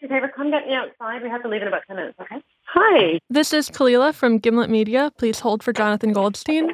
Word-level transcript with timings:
David, 0.00 0.30
come 0.34 0.50
get 0.50 0.66
me 0.66 0.74
outside. 0.74 1.22
We 1.22 1.28
have 1.28 1.42
to 1.42 1.48
leave 1.48 1.62
in 1.62 1.68
about 1.68 1.82
10 1.86 1.96
minutes, 1.96 2.18
okay? 2.20 2.36
Hi. 2.66 3.18
This 3.30 3.52
is 3.52 3.68
Kalila 3.68 4.14
from 4.14 4.38
Gimlet 4.38 4.70
Media. 4.70 5.10
Please 5.16 5.40
hold 5.40 5.62
for 5.62 5.72
Jonathan 5.72 6.12
Goldstein. 6.12 6.70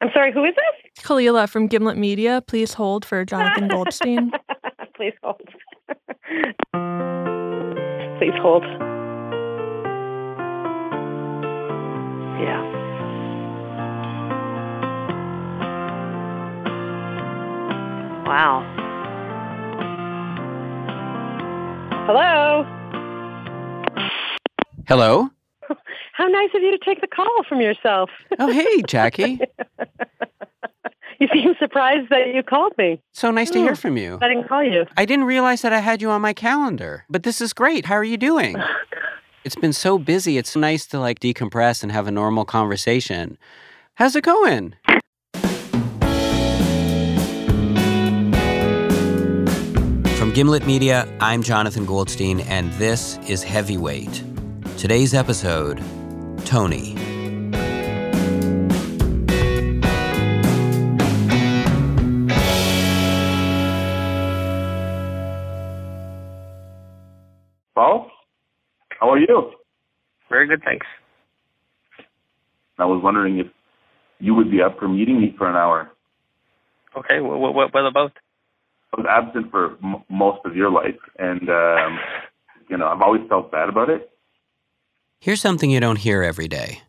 I'm 0.00 0.10
sorry, 0.12 0.32
who 0.32 0.44
is 0.44 0.54
this? 0.54 1.04
Kalila 1.04 1.48
from 1.48 1.68
Gimlet 1.68 1.96
Media. 1.96 2.42
Please 2.46 2.74
hold 2.74 3.04
for 3.04 3.24
Jonathan 3.24 3.68
Goldstein. 3.68 4.32
Please 4.96 5.14
hold. 5.22 5.40
Please 8.18 8.34
hold. 8.40 8.64
Yeah. 12.42 12.62
Wow. 18.26 18.82
Hello. 22.04 22.64
Hello. 24.88 25.28
How 26.14 26.26
nice 26.26 26.50
of 26.52 26.60
you 26.60 26.72
to 26.72 26.78
take 26.84 27.00
the 27.00 27.06
call 27.06 27.44
from 27.48 27.60
yourself. 27.60 28.10
Oh, 28.40 28.50
hey, 28.50 28.82
Jackie. 28.88 29.38
you 31.20 31.28
seem 31.32 31.54
surprised 31.60 32.10
that 32.10 32.34
you 32.34 32.42
called 32.42 32.72
me. 32.76 33.00
So 33.12 33.30
nice 33.30 33.50
to 33.50 33.60
hear 33.60 33.74
hmm. 33.74 33.80
from 33.80 33.96
you. 33.96 34.18
I 34.20 34.26
didn't 34.26 34.48
call 34.48 34.64
you. 34.64 34.84
I 34.96 35.04
didn't 35.04 35.26
realize 35.26 35.62
that 35.62 35.72
I 35.72 35.78
had 35.78 36.02
you 36.02 36.10
on 36.10 36.20
my 36.20 36.32
calendar, 36.32 37.04
but 37.08 37.22
this 37.22 37.40
is 37.40 37.52
great. 37.52 37.86
How 37.86 37.94
are 37.94 38.04
you 38.04 38.16
doing? 38.16 38.56
It's 39.44 39.56
been 39.56 39.72
so 39.72 39.98
busy. 39.98 40.38
It's 40.38 40.54
nice 40.54 40.86
to 40.86 41.00
like 41.00 41.18
decompress 41.18 41.82
and 41.82 41.90
have 41.90 42.06
a 42.06 42.12
normal 42.12 42.44
conversation. 42.44 43.36
How's 43.94 44.14
it 44.14 44.22
going? 44.22 44.76
From 50.32 50.36
Gimlet 50.36 50.66
Media, 50.66 51.06
I'm 51.20 51.42
Jonathan 51.42 51.84
Goldstein, 51.84 52.40
and 52.40 52.72
this 52.72 53.18
is 53.28 53.42
Heavyweight. 53.42 54.24
Today's 54.78 55.12
episode 55.12 55.76
Tony. 56.46 56.94
Paul, 67.74 68.10
how 68.98 69.10
are 69.10 69.18
you? 69.18 69.52
Very 70.30 70.48
good, 70.48 70.62
thanks. 70.64 70.86
I 72.78 72.86
was 72.86 73.02
wondering 73.04 73.38
if 73.38 73.48
you 74.18 74.34
would 74.34 74.50
be 74.50 74.62
up 74.62 74.78
for 74.78 74.88
meeting 74.88 75.20
me 75.20 75.34
for 75.36 75.46
an 75.46 75.56
hour. 75.56 75.90
Okay, 76.96 77.20
what, 77.20 77.38
what, 77.38 77.74
what 77.74 77.86
about? 77.86 78.12
I 78.94 79.00
was 79.00 79.06
absent 79.08 79.50
for 79.50 79.78
m- 79.82 80.04
most 80.10 80.40
of 80.44 80.54
your 80.54 80.70
life, 80.70 80.98
and 81.18 81.48
um, 81.48 81.98
you 82.68 82.76
know 82.76 82.88
I've 82.88 83.00
always 83.00 83.22
felt 83.28 83.50
bad 83.50 83.68
about 83.68 83.90
it. 83.90 84.10
Here's 85.18 85.40
something 85.40 85.70
you 85.70 85.80
don't 85.80 85.98
hear 85.98 86.22
every 86.22 86.48
day 86.48 86.82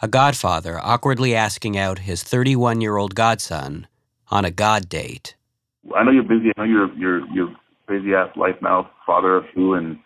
a 0.00 0.08
godfather 0.08 0.80
awkwardly 0.82 1.34
asking 1.34 1.76
out 1.78 2.00
his 2.00 2.22
31 2.22 2.80
year 2.80 2.96
old 2.96 3.14
godson 3.14 3.86
on 4.30 4.44
a 4.44 4.50
god 4.50 4.88
date. 4.88 5.36
I 5.94 6.02
know 6.04 6.10
you're 6.10 6.22
busy. 6.22 6.50
I 6.56 6.60
know 6.60 6.64
you're 6.64 6.94
you're 6.94 7.26
you're 7.32 7.56
busy 7.88 8.14
ass 8.14 8.34
life 8.36 8.56
now, 8.62 8.90
father 9.06 9.36
of 9.36 9.44
two, 9.54 9.74
and 9.74 9.98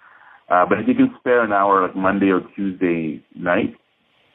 uh, 0.49 0.67
but 0.69 0.79
if 0.81 0.89
you 0.89 0.95
can 0.95 1.15
spare 1.21 1.43
an 1.45 1.53
hour, 1.53 1.87
like 1.87 1.97
Monday 1.97 2.31
or 2.31 2.41
Tuesday 2.55 3.25
night, 3.35 3.77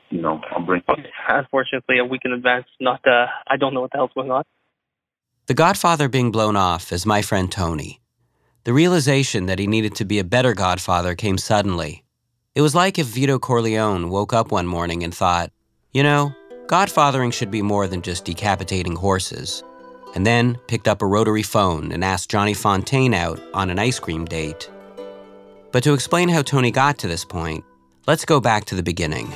you 0.10 0.22
know, 0.22 0.40
I'll 0.52 0.66
bring. 0.66 0.82
Unfortunately, 1.28 2.00
a 2.00 2.06
week 2.06 2.22
in 2.26 2.34
advance. 2.34 2.66
Not. 2.80 3.02
Uh, 3.06 3.28
I 3.48 3.58
don't 3.58 3.74
know 3.74 3.82
what 3.82 3.92
the 3.92 3.98
hell's 3.98 4.12
going 4.14 4.32
on. 4.32 4.44
The 5.48 5.56
godfather 5.56 6.08
being 6.08 6.32
blown 6.32 6.56
off 6.56 6.92
is 6.92 7.06
my 7.06 7.24
friend 7.24 7.52
Tony. 7.52 8.00
The 8.64 8.74
realization 8.74 9.48
that 9.48 9.58
he 9.58 9.66
needed 9.66 9.96
to 9.96 10.06
be 10.06 10.20
a 10.20 10.24
better 10.24 10.54
godfather 10.54 11.16
came 11.16 11.40
suddenly. 11.40 12.04
It 12.54 12.62
was 12.62 12.76
like 12.76 13.00
if 13.00 13.08
Vito 13.08 13.40
Corleone 13.40 14.12
woke 14.12 14.34
up 14.34 14.52
one 14.52 14.68
morning 14.68 15.04
and 15.04 15.14
thought, 15.14 15.52
you 15.94 16.04
know, 16.04 16.32
godfathering 16.68 17.34
should 17.34 17.50
be 17.50 17.64
more 17.64 17.88
than 17.88 18.04
just 18.04 18.24
decapitating 18.24 18.96
horses, 18.96 19.64
and 20.14 20.28
then 20.28 20.60
picked 20.68 20.88
up 20.88 21.02
a 21.02 21.08
rotary 21.08 21.44
phone 21.44 21.92
and 21.92 22.04
asked 22.04 22.30
Johnny 22.30 22.54
Fontane 22.54 23.16
out 23.16 23.42
on 23.56 23.72
an 23.72 23.80
ice 23.80 24.00
cream 24.00 24.26
date. 24.26 24.70
But 25.72 25.84
to 25.84 25.94
explain 25.94 26.30
how 26.30 26.44
Tony 26.44 26.70
got 26.70 27.00
to 27.00 27.08
this 27.08 27.26
point, 27.26 27.66
let's 28.06 28.26
go 28.26 28.40
back 28.40 28.66
to 28.66 28.76
the 28.76 28.84
beginning. 28.84 29.34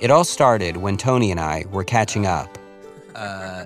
It 0.00 0.12
all 0.12 0.24
started 0.24 0.76
when 0.76 0.96
Tony 0.96 1.32
and 1.32 1.40
I 1.40 1.64
were 1.72 1.84
catching 1.84 2.26
up. 2.26 2.56
Uh, 3.14 3.64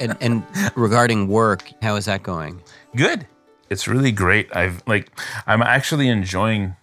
and, 0.00 0.16
and 0.20 0.42
regarding 0.76 1.28
work, 1.28 1.70
how 1.82 1.96
is 1.96 2.04
that 2.06 2.22
going? 2.22 2.62
Good. 2.96 3.26
It's 3.70 3.88
really 3.88 4.12
great. 4.12 4.54
I've 4.54 4.82
like 4.86 5.10
I'm 5.46 5.62
actually 5.62 6.08
enjoying 6.08 6.76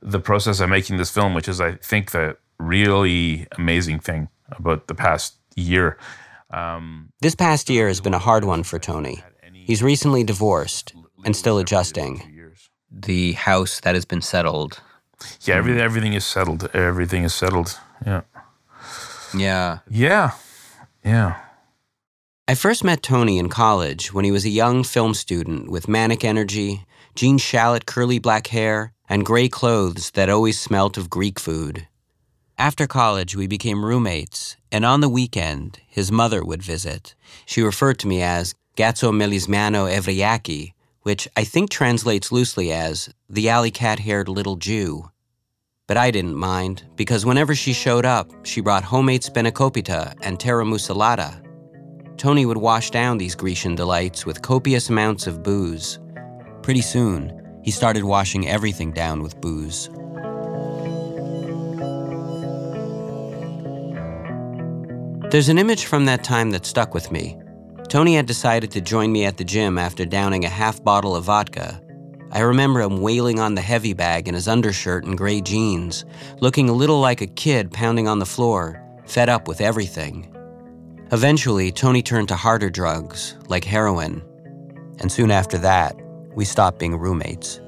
the 0.00 0.20
process 0.20 0.60
of 0.60 0.68
making 0.70 0.96
this 0.98 1.10
film, 1.10 1.34
which 1.34 1.48
is 1.48 1.60
I 1.60 1.72
think 1.74 2.10
the 2.12 2.36
really 2.58 3.46
amazing 3.58 4.00
thing 4.00 4.28
about 4.52 4.86
the 4.86 4.94
past 4.94 5.34
year. 5.56 5.96
Um, 6.50 7.12
This 7.20 7.34
past 7.34 7.68
year 7.70 7.88
has 7.88 8.00
been 8.00 8.14
a 8.14 8.18
hard 8.18 8.44
one 8.44 8.62
for 8.62 8.78
Tony. 8.78 9.22
He's 9.52 9.82
recently 9.82 10.24
divorced 10.24 10.94
and 11.24 11.36
still 11.36 11.58
adjusting. 11.58 12.22
The 12.90 13.32
house 13.32 13.80
that 13.80 13.94
has 13.94 14.04
been 14.04 14.22
settled. 14.22 14.80
yeah, 15.42 15.56
everything 15.56 15.80
everything 15.80 16.12
is 16.14 16.24
settled. 16.24 16.68
Everything 16.74 17.24
is 17.24 17.34
settled. 17.34 17.78
Yeah. 18.06 18.22
Yeah. 19.36 19.78
Yeah. 19.90 20.30
Yeah. 21.04 21.40
I 22.48 22.54
first 22.54 22.82
met 22.82 23.02
Tony 23.02 23.38
in 23.38 23.48
college 23.48 24.12
when 24.12 24.24
he 24.24 24.32
was 24.32 24.44
a 24.44 24.50
young 24.50 24.82
film 24.82 25.14
student 25.14 25.70
with 25.70 25.88
manic 25.88 26.24
energy, 26.24 26.84
Gene 27.14 27.38
Shalit 27.38 27.86
curly 27.86 28.18
black 28.18 28.48
hair, 28.48 28.92
and 29.08 29.24
gray 29.24 29.48
clothes 29.48 30.10
that 30.12 30.28
always 30.28 30.58
smelt 30.58 30.96
of 30.96 31.10
Greek 31.10 31.38
food. 31.38 31.86
After 32.58 32.86
college, 32.86 33.34
we 33.34 33.46
became 33.46 33.84
roommates, 33.84 34.56
and 34.70 34.84
on 34.84 35.00
the 35.00 35.08
weekend, 35.08 35.80
his 35.86 36.12
mother 36.12 36.44
would 36.44 36.62
visit. 36.62 37.14
She 37.46 37.62
referred 37.62 37.98
to 38.00 38.08
me 38.08 38.20
as 38.20 38.54
Gatso 38.76 39.12
Melismano 39.12 39.90
Evriaki, 39.90 40.72
which 41.02 41.26
I 41.36 41.44
think 41.44 41.70
translates 41.70 42.30
loosely 42.30 42.70
as 42.70 43.08
the 43.28 43.48
alley 43.48 43.70
cat 43.70 44.00
haired 44.00 44.28
little 44.28 44.56
Jew. 44.56 45.10
But 45.90 45.96
I 45.96 46.12
didn't 46.12 46.36
mind, 46.36 46.84
because 46.94 47.26
whenever 47.26 47.52
she 47.52 47.72
showed 47.72 48.06
up, 48.06 48.30
she 48.46 48.60
brought 48.60 48.84
homemade 48.84 49.22
spanakopita 49.22 50.14
and 50.22 50.38
taramosalata. 50.38 51.44
Tony 52.16 52.46
would 52.46 52.58
wash 52.58 52.90
down 52.90 53.18
these 53.18 53.34
Grecian 53.34 53.74
delights 53.74 54.24
with 54.24 54.40
copious 54.40 54.88
amounts 54.88 55.26
of 55.26 55.42
booze. 55.42 55.98
Pretty 56.62 56.80
soon, 56.80 57.60
he 57.64 57.72
started 57.72 58.04
washing 58.04 58.46
everything 58.48 58.92
down 58.92 59.20
with 59.20 59.40
booze. 59.40 59.88
There's 65.32 65.48
an 65.48 65.58
image 65.58 65.86
from 65.86 66.04
that 66.04 66.22
time 66.22 66.52
that 66.52 66.66
stuck 66.66 66.94
with 66.94 67.10
me. 67.10 67.36
Tony 67.88 68.14
had 68.14 68.26
decided 68.26 68.70
to 68.70 68.80
join 68.80 69.10
me 69.10 69.24
at 69.24 69.38
the 69.38 69.44
gym 69.44 69.76
after 69.76 70.06
downing 70.06 70.44
a 70.44 70.48
half 70.48 70.84
bottle 70.84 71.16
of 71.16 71.24
vodka. 71.24 71.82
I 72.32 72.40
remember 72.40 72.80
him 72.80 73.00
wailing 73.00 73.40
on 73.40 73.54
the 73.54 73.60
heavy 73.60 73.92
bag 73.92 74.28
in 74.28 74.34
his 74.34 74.46
undershirt 74.46 75.04
and 75.04 75.18
gray 75.18 75.40
jeans, 75.40 76.04
looking 76.40 76.68
a 76.68 76.72
little 76.72 77.00
like 77.00 77.20
a 77.20 77.26
kid 77.26 77.72
pounding 77.72 78.06
on 78.06 78.20
the 78.20 78.26
floor, 78.26 78.80
fed 79.04 79.28
up 79.28 79.48
with 79.48 79.60
everything. 79.60 80.32
Eventually, 81.10 81.72
Tony 81.72 82.02
turned 82.02 82.28
to 82.28 82.36
harder 82.36 82.70
drugs, 82.70 83.36
like 83.48 83.64
heroin. 83.64 84.22
And 85.00 85.10
soon 85.10 85.32
after 85.32 85.58
that, 85.58 85.96
we 86.36 86.44
stopped 86.44 86.78
being 86.78 86.96
roommates. 86.96 87.60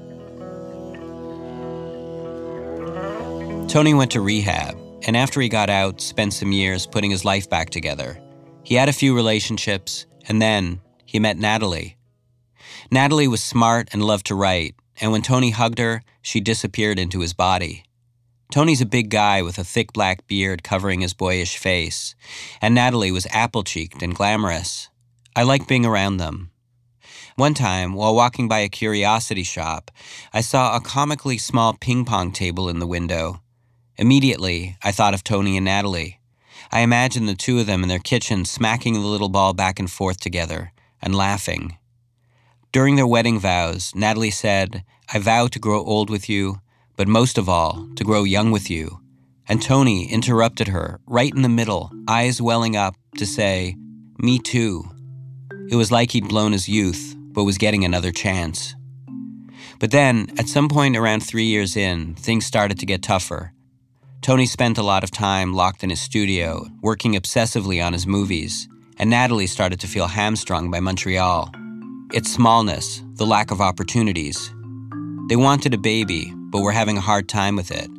Tony 3.69 3.93
went 3.93 4.11
to 4.11 4.21
rehab, 4.21 4.77
and 5.05 5.17
after 5.17 5.41
he 5.41 5.49
got 5.49 5.69
out, 5.69 5.99
spent 5.99 6.31
some 6.33 6.53
years 6.53 6.85
putting 6.85 7.11
his 7.11 7.25
life 7.25 7.49
back 7.49 7.69
together. 7.69 8.17
He 8.63 8.75
had 8.75 8.87
a 8.87 8.93
few 8.93 9.13
relationships, 9.13 10.05
and 10.29 10.41
then 10.41 10.79
he 11.05 11.19
met 11.19 11.37
Natalie. 11.37 11.97
Natalie 12.93 13.27
was 13.27 13.43
smart 13.43 13.89
and 13.91 14.05
loved 14.05 14.27
to 14.27 14.35
write, 14.35 14.75
and 15.01 15.11
when 15.11 15.23
Tony 15.23 15.49
hugged 15.49 15.79
her, 15.79 16.03
she 16.21 16.39
disappeared 16.39 16.99
into 16.99 17.21
his 17.21 17.33
body. 17.33 17.85
Tony's 18.51 18.81
a 18.81 18.85
big 18.85 19.09
guy 19.09 19.41
with 19.41 19.57
a 19.57 19.63
thick 19.63 19.91
black 19.93 20.27
beard 20.27 20.61
covering 20.61 21.01
his 21.01 21.15
boyish 21.15 21.57
face, 21.57 22.13
and 22.61 22.75
Natalie 22.75 23.11
was 23.11 23.25
apple 23.31 23.63
cheeked 23.63 24.03
and 24.03 24.13
glamorous. 24.13 24.89
I 25.35 25.41
liked 25.41 25.67
being 25.67 25.87
around 25.87 26.17
them. 26.17 26.51
One 27.35 27.55
time, 27.55 27.93
while 27.93 28.13
walking 28.13 28.47
by 28.47 28.59
a 28.59 28.69
curiosity 28.69 29.41
shop, 29.41 29.89
I 30.31 30.41
saw 30.41 30.75
a 30.75 30.79
comically 30.79 31.39
small 31.39 31.73
ping 31.73 32.05
pong 32.05 32.31
table 32.31 32.69
in 32.69 32.77
the 32.77 32.85
window. 32.85 33.41
Immediately, 33.97 34.77
I 34.83 34.91
thought 34.91 35.15
of 35.15 35.23
Tony 35.23 35.57
and 35.57 35.65
Natalie. 35.65 36.19
I 36.71 36.81
imagined 36.81 37.27
the 37.27 37.33
two 37.33 37.59
of 37.59 37.65
them 37.65 37.81
in 37.81 37.89
their 37.89 37.97
kitchen 37.97 38.45
smacking 38.45 38.93
the 38.93 38.99
little 38.99 39.29
ball 39.29 39.53
back 39.53 39.79
and 39.79 39.89
forth 39.89 40.19
together 40.19 40.73
and 41.01 41.15
laughing. 41.15 41.79
During 42.73 42.95
their 42.95 43.05
wedding 43.05 43.39
vows, 43.39 43.93
Natalie 43.93 44.31
said, 44.31 44.83
I 45.13 45.19
vow 45.19 45.45
to 45.45 45.59
grow 45.59 45.83
old 45.83 46.09
with 46.09 46.27
you, 46.27 46.59
but 46.97 47.07
most 47.07 47.37
of 47.37 47.47
all, 47.47 47.87
to 47.95 48.03
grow 48.03 48.23
young 48.23 48.49
with 48.49 48.67
you. 48.67 48.99
And 49.47 49.61
Tony 49.61 50.11
interrupted 50.11 50.69
her 50.69 50.99
right 51.05 51.31
in 51.31 51.43
the 51.43 51.49
middle, 51.49 51.91
eyes 52.07 52.41
welling 52.41 52.75
up, 52.75 52.95
to 53.17 53.27
say, 53.27 53.75
Me 54.17 54.39
too. 54.39 54.85
It 55.69 55.75
was 55.75 55.91
like 55.91 56.13
he'd 56.13 56.27
blown 56.27 56.51
his 56.51 56.67
youth, 56.67 57.13
but 57.15 57.43
was 57.43 57.59
getting 57.59 57.85
another 57.85 58.11
chance. 58.11 58.73
But 59.77 59.91
then, 59.91 60.31
at 60.39 60.49
some 60.49 60.67
point 60.67 60.97
around 60.97 61.19
three 61.19 61.45
years 61.45 61.77
in, 61.77 62.15
things 62.15 62.47
started 62.47 62.79
to 62.79 62.87
get 62.87 63.03
tougher. 63.03 63.53
Tony 64.23 64.47
spent 64.47 64.79
a 64.79 64.83
lot 64.83 65.03
of 65.03 65.11
time 65.11 65.53
locked 65.53 65.83
in 65.83 65.91
his 65.91 66.01
studio, 66.01 66.65
working 66.81 67.13
obsessively 67.13 67.85
on 67.85 67.93
his 67.93 68.07
movies, 68.07 68.67
and 68.97 69.11
Natalie 69.11 69.45
started 69.45 69.79
to 69.81 69.87
feel 69.87 70.07
hamstrung 70.07 70.71
by 70.71 70.79
Montreal. 70.79 71.51
Its 72.13 72.31
smallness, 72.31 73.01
the 73.15 73.25
lack 73.25 73.49
of 73.49 73.59
opportunities. 73.59 74.53
They 75.29 75.35
wanted 75.35 75.73
a 75.73 75.79
baby, 75.79 76.31
but 76.51 76.61
were 76.61 76.71
having 76.71 76.95
a 76.95 77.01
hard 77.01 77.27
time 77.27 77.55
with 77.55 77.71
it. 77.71 77.89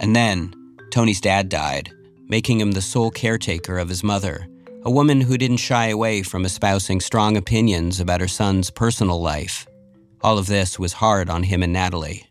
And 0.00 0.16
then, 0.16 0.52
Tony's 0.90 1.20
dad 1.20 1.50
died, 1.50 1.92
making 2.28 2.58
him 2.58 2.72
the 2.72 2.82
sole 2.82 3.12
caretaker 3.12 3.78
of 3.78 3.88
his 3.88 4.02
mother, 4.02 4.48
a 4.82 4.90
woman 4.90 5.20
who 5.20 5.38
didn't 5.38 5.58
shy 5.58 5.86
away 5.86 6.24
from 6.24 6.44
espousing 6.44 7.00
strong 7.00 7.36
opinions 7.36 8.00
about 8.00 8.20
her 8.20 8.26
son's 8.26 8.70
personal 8.70 9.22
life. 9.22 9.68
All 10.20 10.36
of 10.36 10.48
this 10.48 10.76
was 10.76 10.94
hard 10.94 11.30
on 11.30 11.44
him 11.44 11.62
and 11.62 11.72
Natalie. 11.72 12.26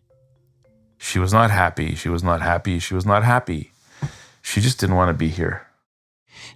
She 0.97 1.19
was 1.19 1.31
not 1.31 1.51
happy. 1.51 1.95
She 1.95 2.09
was 2.09 2.21
not 2.21 2.41
happy. 2.41 2.79
She 2.79 2.95
was 2.95 3.05
not 3.05 3.23
happy. 3.23 3.71
She 4.41 4.59
just 4.59 4.77
didn't 4.77 4.97
want 4.97 5.07
to 5.07 5.13
be 5.13 5.29
here. 5.29 5.67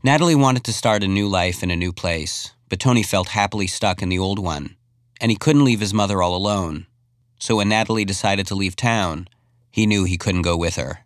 Natalie 0.03 0.35
wanted 0.35 0.65
to 0.65 0.73
start 0.73 1.03
a 1.03 1.07
new 1.07 1.29
life 1.29 1.63
in 1.63 1.71
a 1.71 1.75
new 1.77 1.93
place, 1.93 2.51
but 2.69 2.79
Tony 2.79 3.03
felt 3.03 3.29
happily 3.29 3.67
stuck 3.67 4.01
in 4.01 4.09
the 4.09 4.19
old 4.19 4.39
one, 4.39 4.75
and 5.21 5.31
he 5.31 5.37
couldn't 5.37 5.65
leave 5.65 5.79
his 5.79 5.93
mother 5.93 6.21
all 6.21 6.35
alone. 6.35 6.87
So 7.39 7.57
when 7.57 7.69
Natalie 7.69 8.05
decided 8.05 8.47
to 8.47 8.55
leave 8.55 8.75
town, 8.75 9.27
he 9.69 9.85
knew 9.85 10.03
he 10.03 10.17
couldn't 10.17 10.41
go 10.41 10.57
with 10.57 10.75
her. 10.75 10.99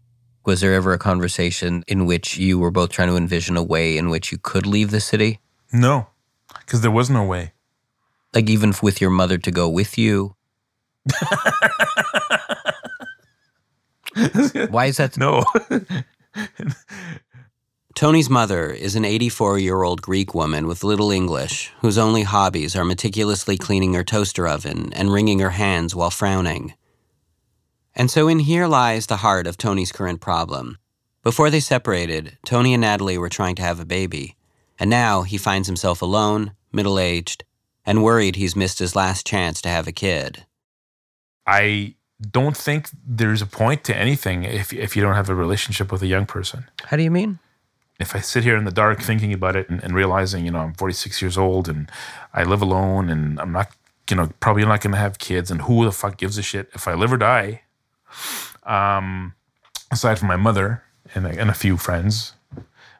Was 0.46 0.62
there 0.62 0.74
ever 0.74 0.94
a 0.94 0.98
conversation 0.98 1.84
in 1.88 2.06
which 2.06 2.38
you 2.38 2.58
were 2.58 2.72
both 2.72 2.90
trying 2.90 3.10
to 3.10 3.16
envision 3.16 3.58
a 3.58 3.64
way 3.64 3.98
in 3.98 4.10
which 4.10 4.32
you 4.32 4.38
could 4.38 4.66
leave 4.66 4.90
the 4.90 5.00
city? 5.00 5.40
No, 5.72 6.08
because 6.60 6.82
there 6.82 6.90
was 6.90 7.10
no 7.10 7.24
way. 7.24 7.54
Like 8.34 8.50
even 8.50 8.74
with 8.82 9.02
your 9.02 9.12
mother 9.12 9.38
to 9.38 9.52
go 9.52 9.70
with 9.70 9.98
you? 9.98 10.36
Why 14.70 14.86
is 14.86 14.98
that? 14.98 15.18
No. 15.18 15.44
Tony's 17.96 18.30
mother 18.30 18.70
is 18.70 18.96
an 18.96 19.06
84 19.06 19.60
year 19.60 19.84
old 19.84 20.02
Greek 20.02 20.34
woman 20.34 20.68
with 20.68 20.84
little 20.84 21.12
English, 21.12 21.72
whose 21.82 21.98
only 21.98 22.24
hobbies 22.24 22.76
are 22.76 22.86
meticulously 22.86 23.58
cleaning 23.58 23.94
her 23.94 24.04
toaster 24.04 24.48
oven 24.48 24.94
and 24.94 25.12
wringing 25.12 25.40
her 25.40 25.52
hands 25.52 25.94
while 25.94 26.10
frowning. 26.10 26.74
And 27.94 28.10
so 28.10 28.28
in 28.28 28.40
here 28.40 28.68
lies 28.68 29.08
the 29.08 29.18
heart 29.18 29.46
of 29.46 29.58
Tony's 29.58 29.92
current 29.92 30.22
problem. 30.22 30.78
Before 31.24 31.50
they 31.50 31.60
separated, 31.60 32.38
Tony 32.46 32.74
and 32.74 32.82
Natalie 32.82 33.18
were 33.18 33.30
trying 33.30 33.56
to 33.56 33.62
have 33.62 33.80
a 33.80 33.86
baby, 33.86 34.36
and 34.80 34.90
now 34.90 35.24
he 35.24 35.38
finds 35.38 35.68
himself 35.68 36.02
alone, 36.02 36.54
middle 36.72 36.98
aged, 36.98 37.44
and 37.86 38.04
worried 38.04 38.38
he's 38.38 38.56
missed 38.56 38.80
his 38.80 38.96
last 38.96 39.28
chance 39.28 39.62
to 39.62 39.70
have 39.70 39.88
a 39.88 39.92
kid. 39.92 40.46
I 41.46 41.96
don't 42.30 42.56
think 42.56 42.90
there's 43.06 43.42
a 43.42 43.46
point 43.46 43.84
to 43.84 43.96
anything 43.96 44.44
if 44.44 44.72
if 44.74 44.96
you 44.96 45.02
don't 45.02 45.16
have 45.16 45.30
a 45.30 45.36
relationship 45.36 45.92
with 45.92 46.02
a 46.02 46.08
young 46.08 46.26
person. 46.26 46.66
How 46.86 46.96
do 46.96 47.04
you 47.04 47.12
mean? 47.12 47.40
If 48.00 48.16
I 48.16 48.20
sit 48.20 48.44
here 48.44 48.58
in 48.58 48.66
the 48.66 48.72
dark 48.72 49.02
thinking 49.02 49.34
about 49.34 49.56
it 49.56 49.70
and, 49.70 49.84
and 49.84 49.94
realizing, 49.94 50.46
you 50.46 50.52
know, 50.52 50.60
I'm 50.60 50.74
46 50.74 51.22
years 51.22 51.38
old 51.38 51.70
and 51.70 51.90
I 52.34 52.44
live 52.44 52.62
alone 52.62 53.10
and 53.10 53.40
I'm 53.40 53.52
not, 53.52 53.72
you 54.10 54.16
know, 54.16 54.32
probably 54.40 54.66
not 54.66 54.82
going 54.82 54.94
to 54.94 55.00
have 55.00 55.20
kids 55.20 55.52
and 55.52 55.64
who 55.64 55.86
the 55.86 55.92
fuck 55.92 56.18
gives 56.18 56.38
a 56.38 56.42
shit 56.42 56.70
if 56.74 56.88
I 56.88 56.94
live 56.94 57.14
or 57.14 57.18
die? 57.18 57.62
Um, 58.64 59.36
aside 59.92 60.18
from 60.20 60.28
my 60.28 60.36
mother 60.36 60.84
and 61.14 61.26
and 61.26 61.50
a 61.50 61.54
few 61.54 61.78
friends, 61.78 62.34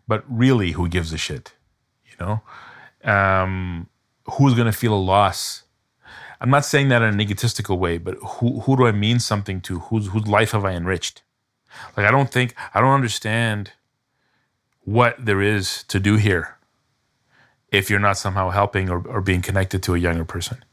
but 0.08 0.24
really, 0.28 0.72
who 0.72 0.88
gives 0.88 1.14
a 1.14 1.18
shit? 1.18 1.54
You 2.06 2.16
know, 2.20 2.42
um, 3.04 3.88
who's 4.34 4.54
going 4.54 4.72
to 4.72 4.78
feel 4.78 4.94
a 4.94 4.96
loss 4.96 5.64
I'm 6.42 6.50
not 6.50 6.66
saying 6.66 6.90
that 6.90 7.04
in 7.04 7.14
an 7.14 7.22
egotistical 7.22 7.78
way, 7.78 8.00
but 8.00 8.16
who 8.16 8.62
who 8.62 8.76
do 8.76 8.88
I 8.88 8.92
mean 8.92 9.20
something 9.20 9.62
to? 9.62 9.80
Whose 9.80 10.08
whose 10.08 10.28
life 10.28 10.52
have 10.52 10.66
I 10.66 10.72
enriched? 10.72 11.22
Like 11.96 12.08
I 12.08 12.12
don't 12.12 12.32
think 12.32 12.56
I 12.74 12.82
don't 12.82 12.94
understand 12.94 13.74
what 14.84 15.16
there 15.24 15.42
is 15.42 15.84
to 15.84 16.00
do 16.00 16.16
here 16.16 16.58
if 17.72 17.90
you're 17.90 18.00
not 18.00 18.18
somehow 18.18 18.50
helping 18.50 18.90
or, 18.90 19.06
or 19.08 19.22
being 19.22 19.42
connected 19.42 19.82
to 19.84 19.96
a 19.96 19.98
younger 19.98 20.26
person. 20.26 20.64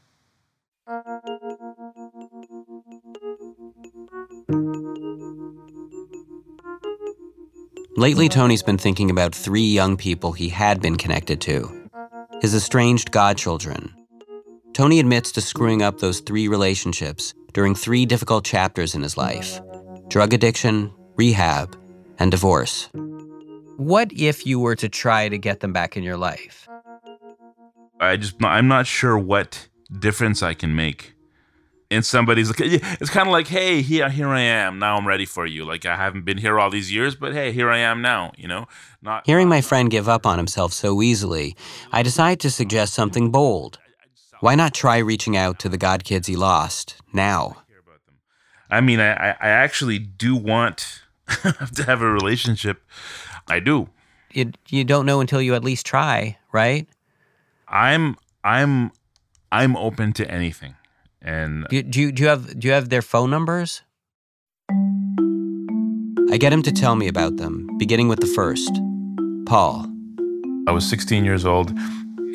Lately, 7.95 8.29
Tony's 8.29 8.63
been 8.63 8.77
thinking 8.77 9.09
about 9.09 9.35
three 9.35 9.61
young 9.61 9.97
people 9.97 10.31
he 10.31 10.49
had 10.49 10.81
been 10.81 10.95
connected 10.95 11.41
to 11.41 11.79
his 12.41 12.55
estranged 12.55 13.11
godchildren, 13.11 13.93
Tony 14.73 15.01
admits 15.01 15.33
to 15.33 15.41
screwing 15.41 15.81
up 15.81 15.99
those 15.99 16.21
three 16.21 16.47
relationships 16.47 17.33
during 17.51 17.75
three 17.75 18.05
difficult 18.05 18.45
chapters 18.45 18.95
in 18.95 19.03
his 19.03 19.17
life 19.17 19.59
drug 20.07 20.33
addiction, 20.33 20.91
rehab, 21.17 21.75
and 22.17 22.31
divorce. 22.31 22.89
What 23.79 24.11
if 24.11 24.45
you 24.45 24.59
were 24.59 24.75
to 24.75 24.89
try 24.89 25.29
to 25.29 25.37
get 25.37 25.61
them 25.61 25.71
back 25.71 25.95
in 25.95 26.03
your 26.03 26.17
life? 26.17 26.67
I 27.97 28.17
just, 28.17 28.35
I'm 28.43 28.67
not 28.67 28.85
sure 28.85 29.17
what 29.17 29.69
difference 29.99 30.43
I 30.43 30.53
can 30.53 30.75
make. 30.75 31.13
And 31.89 32.05
somebody's 32.05 32.49
like, 32.49 32.59
it's 32.59 33.09
kind 33.09 33.25
of 33.25 33.31
like, 33.31 33.47
hey, 33.47 33.81
here, 33.81 34.03
uh, 34.03 34.09
here 34.09 34.27
I 34.27 34.41
am. 34.41 34.79
Now 34.79 34.97
I'm 34.97 35.07
ready 35.07 35.25
for 35.25 35.45
you. 35.45 35.63
Like 35.63 35.85
I 35.85 35.95
haven't 35.95 36.25
been 36.25 36.37
here 36.37 36.59
all 36.59 36.69
these 36.69 36.91
years, 36.91 37.15
but 37.15 37.31
hey, 37.31 37.53
here 37.53 37.71
I 37.71 37.77
am 37.77 38.01
now. 38.01 38.33
You 38.35 38.49
know, 38.49 38.67
not 39.01 39.25
hearing 39.25 39.47
uh 39.47 39.51
my 39.51 39.61
friend 39.61 39.89
give 39.89 40.09
up 40.09 40.25
on 40.25 40.37
himself 40.37 40.73
so 40.73 41.01
easily. 41.01 41.55
I 41.93 42.03
decide 42.03 42.41
to 42.41 42.51
suggest 42.51 42.93
something 42.93 43.31
bold. 43.31 43.79
Why 44.41 44.55
not 44.55 44.73
try 44.73 44.97
reaching 44.97 45.37
out 45.37 45.57
to 45.59 45.69
the 45.69 45.77
God 45.77 46.03
kids 46.03 46.27
he 46.27 46.35
lost 46.35 46.97
now? 47.13 47.63
I 48.69 48.81
mean, 48.81 48.99
I, 48.99 49.13
I 49.13 49.47
actually 49.47 49.99
do 49.99 50.35
want 50.35 51.01
to 51.75 51.83
have 51.85 52.01
a 52.01 52.11
relationship. 52.11 52.83
I 53.49 53.59
do. 53.59 53.89
You, 54.31 54.51
you 54.67 54.83
don't 54.83 55.05
know 55.05 55.21
until 55.21 55.41
you 55.41 55.55
at 55.55 55.63
least 55.63 55.85
try, 55.85 56.37
right? 56.51 56.87
I'm 57.67 58.15
I'm 58.43 58.91
I'm 59.51 59.75
open 59.75 60.13
to 60.13 60.29
anything. 60.29 60.75
And 61.21 61.65
do, 61.69 61.83
do 61.83 61.99
you 62.01 62.11
do 62.11 62.23
you 62.23 62.29
have 62.29 62.59
do 62.59 62.67
you 62.67 62.73
have 62.73 62.89
their 62.89 63.01
phone 63.01 63.29
numbers? 63.29 63.81
I 66.31 66.37
get 66.37 66.53
him 66.53 66.61
to 66.63 66.71
tell 66.71 66.95
me 66.95 67.07
about 67.07 67.37
them, 67.37 67.67
beginning 67.77 68.07
with 68.07 68.19
the 68.19 68.27
first. 68.27 68.71
Paul. 69.47 69.87
I 70.67 70.71
was 70.71 70.87
16 70.87 71.25
years 71.25 71.43
old 71.43 71.73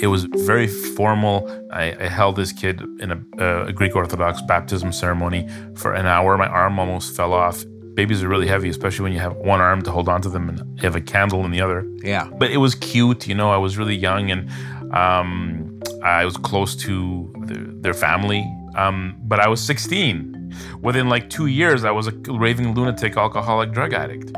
It 0.01 0.09
was 0.09 0.25
very 0.25 0.67
formal. 0.67 1.49
I, 1.71 1.93
I 1.93 2.09
held 2.09 2.35
this 2.35 2.53
kid 2.53 2.83
in 2.99 3.13
a, 3.13 3.67
a 3.69 3.73
Greek 3.73 3.95
Orthodox 3.95 4.43
baptism 4.43 4.93
ceremony 4.93 5.49
for 5.77 5.95
an 5.95 6.07
hour. 6.07 6.37
My 6.37 6.49
arm 6.49 6.81
almost 6.81 7.15
fell 7.15 7.33
off. 7.33 7.65
Babies 7.95 8.23
are 8.25 8.29
really 8.29 8.49
heavy, 8.49 8.69
especially 8.69 9.05
when 9.05 9.13
you 9.13 9.21
have 9.21 9.37
one 9.37 9.61
arm 9.61 9.83
to 9.83 9.93
hold 9.93 10.09
onto 10.09 10.29
them 10.29 10.49
and 10.49 10.59
you 10.77 10.83
have 10.83 10.97
a 10.97 11.01
candle 11.01 11.45
in 11.45 11.53
the 11.53 11.61
other. 11.61 11.87
Yeah. 12.03 12.29
But 12.39 12.51
it 12.51 12.57
was 12.57 12.75
cute, 12.75 13.29
you 13.29 13.35
know. 13.35 13.53
I 13.53 13.57
was 13.57 13.79
really 13.79 13.95
young 13.95 14.33
and 14.33 14.51
um, 14.93 15.81
I 16.03 16.25
was 16.25 16.37
close 16.37 16.75
to 16.77 17.33
the, 17.47 17.55
their 17.81 17.95
family. 17.95 18.45
Um, 18.77 19.17
but 19.23 19.39
I 19.39 19.49
was 19.49 19.61
16. 19.61 20.53
Within 20.83 21.09
like 21.09 21.31
two 21.31 21.47
years, 21.47 21.85
I 21.85 21.93
was 21.93 22.09
a 22.09 22.13
raving 22.29 22.75
lunatic, 22.75 23.17
alcoholic, 23.17 23.71
drug 23.71 23.93
addict. 23.93 24.33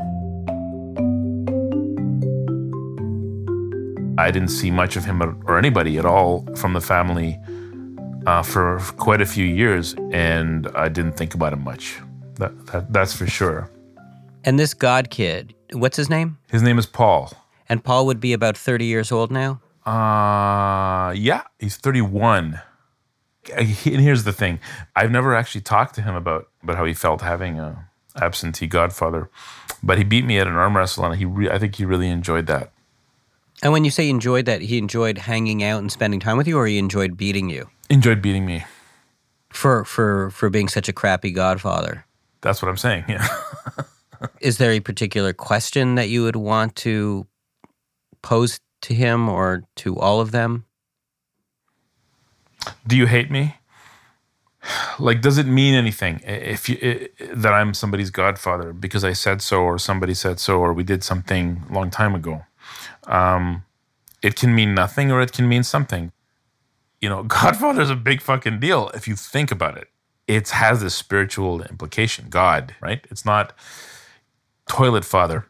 I 4.19 4.31
didn't 4.31 4.49
see 4.49 4.71
much 4.71 4.95
of 4.95 5.05
him 5.05 5.21
or 5.21 5.57
anybody 5.57 5.97
at 5.97 6.05
all 6.05 6.47
from 6.55 6.73
the 6.73 6.81
family 6.81 7.39
uh, 8.25 8.41
for 8.41 8.79
quite 8.97 9.21
a 9.21 9.25
few 9.25 9.45
years, 9.45 9.95
and 10.11 10.67
I 10.75 10.89
didn't 10.89 11.13
think 11.13 11.33
about 11.33 11.53
him 11.53 11.63
much. 11.63 11.99
That, 12.37 12.67
that, 12.67 12.93
that's 12.93 13.13
for 13.13 13.27
sure. 13.27 13.69
And 14.43 14.57
this 14.57 14.73
God 14.73 15.09
kid, 15.09 15.53
what's 15.73 15.97
his 15.97 16.09
name? 16.09 16.37
His 16.49 16.61
name 16.61 16.79
is 16.79 16.85
Paul. 16.85 17.33
And 17.69 17.83
Paul 17.83 18.05
would 18.05 18.19
be 18.19 18.33
about 18.33 18.57
30 18.57 18.85
years 18.85 19.11
old 19.11 19.31
now? 19.31 19.61
Uh, 19.85 21.11
yeah, 21.13 21.43
he's 21.59 21.77
31. 21.77 22.61
And 23.55 23.67
here's 23.67 24.25
the 24.25 24.33
thing 24.33 24.59
I've 24.95 25.11
never 25.11 25.33
actually 25.33 25.61
talked 25.61 25.95
to 25.95 26.01
him 26.01 26.15
about, 26.15 26.49
about 26.61 26.75
how 26.75 26.85
he 26.85 26.93
felt 26.93 27.21
having 27.21 27.59
a 27.59 27.87
absentee 28.21 28.67
godfather, 28.67 29.29
but 29.81 29.97
he 29.97 30.03
beat 30.03 30.25
me 30.25 30.39
at 30.39 30.47
an 30.47 30.53
arm 30.53 30.75
wrestle, 30.75 31.05
and 31.05 31.15
he 31.15 31.25
re- 31.25 31.49
I 31.49 31.57
think 31.59 31.75
he 31.75 31.85
really 31.85 32.09
enjoyed 32.09 32.47
that. 32.47 32.71
And 33.63 33.73
when 33.73 33.83
you 33.83 33.91
say 33.91 34.09
enjoyed 34.09 34.45
that, 34.45 34.61
he 34.61 34.77
enjoyed 34.77 35.17
hanging 35.17 35.63
out 35.63 35.79
and 35.79 35.91
spending 35.91 36.19
time 36.19 36.37
with 36.37 36.47
you, 36.47 36.57
or 36.57 36.67
he 36.67 36.77
enjoyed 36.77 37.17
beating 37.17 37.49
you? 37.49 37.69
Enjoyed 37.89 38.21
beating 38.21 38.45
me. 38.45 38.65
For 39.49 39.85
for 39.85 40.29
for 40.31 40.49
being 40.49 40.67
such 40.67 40.89
a 40.89 40.93
crappy 40.93 41.31
godfather. 41.31 42.05
That's 42.41 42.61
what 42.61 42.69
I'm 42.69 42.77
saying. 42.77 43.05
Yeah. 43.07 43.27
Is 44.41 44.57
there 44.57 44.71
a 44.71 44.79
particular 44.79 45.33
question 45.33 45.95
that 45.95 46.09
you 46.09 46.23
would 46.23 46.35
want 46.35 46.75
to 46.77 47.27
pose 48.21 48.59
to 48.81 48.93
him 48.93 49.29
or 49.29 49.63
to 49.77 49.97
all 49.97 50.19
of 50.19 50.31
them? 50.31 50.65
Do 52.85 52.97
you 52.97 53.05
hate 53.05 53.31
me? 53.31 53.55
Like, 54.99 55.21
does 55.21 55.37
it 55.37 55.45
mean 55.45 55.75
anything 55.75 56.19
if 56.25 56.67
you 56.67 57.07
that 57.33 57.53
I'm 57.53 57.73
somebody's 57.73 58.09
godfather 58.09 58.73
because 58.73 59.03
I 59.03 59.13
said 59.13 59.41
so, 59.41 59.61
or 59.61 59.77
somebody 59.77 60.13
said 60.13 60.39
so, 60.39 60.59
or 60.59 60.73
we 60.73 60.83
did 60.83 61.03
something 61.03 61.63
a 61.69 61.73
long 61.73 61.89
time 61.89 62.15
ago? 62.15 62.43
Um, 63.05 63.63
it 64.21 64.35
can 64.35 64.53
mean 64.53 64.73
nothing, 64.73 65.11
or 65.11 65.21
it 65.21 65.31
can 65.31 65.47
mean 65.47 65.63
something. 65.63 66.11
You 66.99 67.09
know, 67.09 67.23
Godfather 67.37 67.81
is 67.81 67.89
a 67.89 67.95
big 67.95 68.21
fucking 68.21 68.59
deal 68.59 68.89
if 68.93 69.07
you 69.07 69.15
think 69.15 69.51
about 69.51 69.77
it. 69.77 69.87
It 70.27 70.49
has 70.49 70.81
this 70.81 70.93
spiritual 70.93 71.61
implication. 71.61 72.27
God, 72.29 72.75
right? 72.81 73.05
It's 73.09 73.25
not 73.25 73.53
toilet 74.67 75.05
father. 75.05 75.45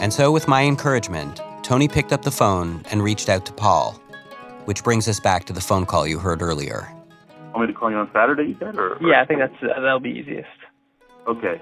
And 0.00 0.12
so, 0.12 0.32
with 0.32 0.48
my 0.48 0.62
encouragement, 0.64 1.40
Tony 1.62 1.88
picked 1.88 2.12
up 2.12 2.22
the 2.22 2.30
phone 2.30 2.82
and 2.90 3.02
reached 3.02 3.28
out 3.28 3.46
to 3.46 3.52
Paul, 3.52 3.92
which 4.64 4.82
brings 4.82 5.08
us 5.08 5.20
back 5.20 5.44
to 5.44 5.52
the 5.52 5.60
phone 5.60 5.86
call 5.86 6.06
you 6.06 6.18
heard 6.18 6.42
earlier. 6.42 6.88
Want 7.54 7.68
me 7.68 7.72
to 7.72 7.78
call 7.78 7.90
you 7.90 7.96
on 7.96 8.10
Saturday? 8.12 8.44
You 8.44 8.56
said, 8.58 8.76
or, 8.76 8.94
or? 8.94 9.08
Yeah, 9.08 9.22
I 9.22 9.26
think 9.26 9.40
that's 9.40 9.54
uh, 9.62 9.80
that'll 9.80 10.00
be 10.00 10.10
easiest. 10.10 10.48
Okay. 11.26 11.60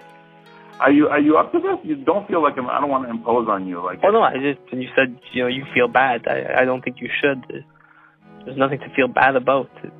Are 0.81 0.91
you 0.91 1.09
are 1.09 1.21
you 1.21 1.37
up 1.37 1.53
to 1.53 1.59
this? 1.61 1.77
You 1.85 1.97
don't 1.97 2.27
feel 2.27 2.43
like 2.43 2.57
I'm, 2.57 2.69
I 2.71 2.81
don't 2.81 2.89
want 2.89 3.05
to 3.05 3.11
impose 3.11 3.47
on 3.49 3.67
you. 3.67 3.85
Like, 3.85 4.01
Oh 4.03 4.11
no, 4.11 4.23
I 4.23 4.33
just 4.35 4.61
you 4.73 4.89
said 4.97 5.19
you 5.33 5.43
know 5.43 5.49
you 5.49 5.65
feel 5.75 5.89
bad. 5.89 6.27
I 6.27 6.63
I 6.63 6.65
don't 6.65 6.83
think 6.83 6.97
you 7.01 7.11
should. 7.21 7.45
There's 8.45 8.57
nothing 8.57 8.81
to 8.81 8.89
feel 8.97 9.07
bad 9.07 9.37
about. 9.37 9.71
It's, 9.85 9.93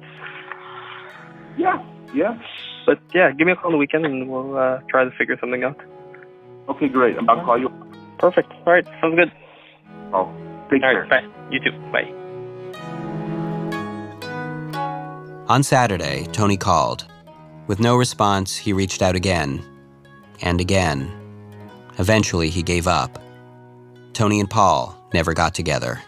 yeah, 1.59 1.85
yeah. 2.15 2.41
But 2.87 2.99
yeah, 3.15 3.31
give 3.31 3.47
me 3.47 3.53
a 3.53 3.57
call 3.57 3.67
on 3.67 3.73
the 3.73 3.79
weekend 3.79 4.07
and 4.07 4.31
we'll 4.31 4.57
uh, 4.57 4.81
try 4.89 5.05
to 5.05 5.11
figure 5.19 5.37
something 5.39 5.63
out. 5.65 5.79
Okay, 6.71 6.89
great. 6.89 7.17
I'll 7.29 7.45
call 7.45 7.59
you. 7.59 7.69
Perfect. 8.19 8.51
All 8.67 8.73
right, 8.73 8.87
sounds 9.03 9.17
good. 9.17 9.31
Oh, 10.15 10.33
take 10.71 10.83
All 10.83 10.93
care. 10.93 11.07
right, 11.11 11.11
bye. 11.11 11.29
You 11.51 11.61
too. 11.61 11.73
Bye. 11.93 12.09
On 15.49 15.63
Saturday, 15.63 16.27
Tony 16.33 16.57
called. 16.57 17.07
With 17.67 17.81
no 17.81 17.97
response, 17.97 18.57
he 18.57 18.73
reached 18.73 19.03
out 19.03 19.15
again 19.15 19.63
and 20.43 20.61
again. 20.61 21.11
Eventually, 21.99 22.51
he 22.51 22.63
gave 22.63 22.87
up. 22.87 23.19
Tony 24.13 24.41
and 24.41 24.51
Paul 24.51 24.97
never 25.13 25.35
got 25.35 25.55
together. 25.55 26.01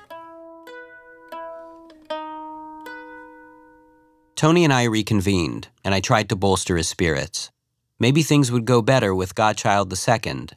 Tony 4.34 4.64
and 4.64 4.72
I 4.72 4.84
reconvened, 4.84 5.68
and 5.84 5.94
I 5.94 6.00
tried 6.00 6.28
to 6.30 6.36
bolster 6.36 6.76
his 6.76 6.88
spirits. 6.88 7.50
Maybe 8.00 8.22
things 8.22 8.50
would 8.50 8.64
go 8.64 8.82
better 8.82 9.14
with 9.14 9.36
Godchild 9.36 9.92
II, 9.92 10.48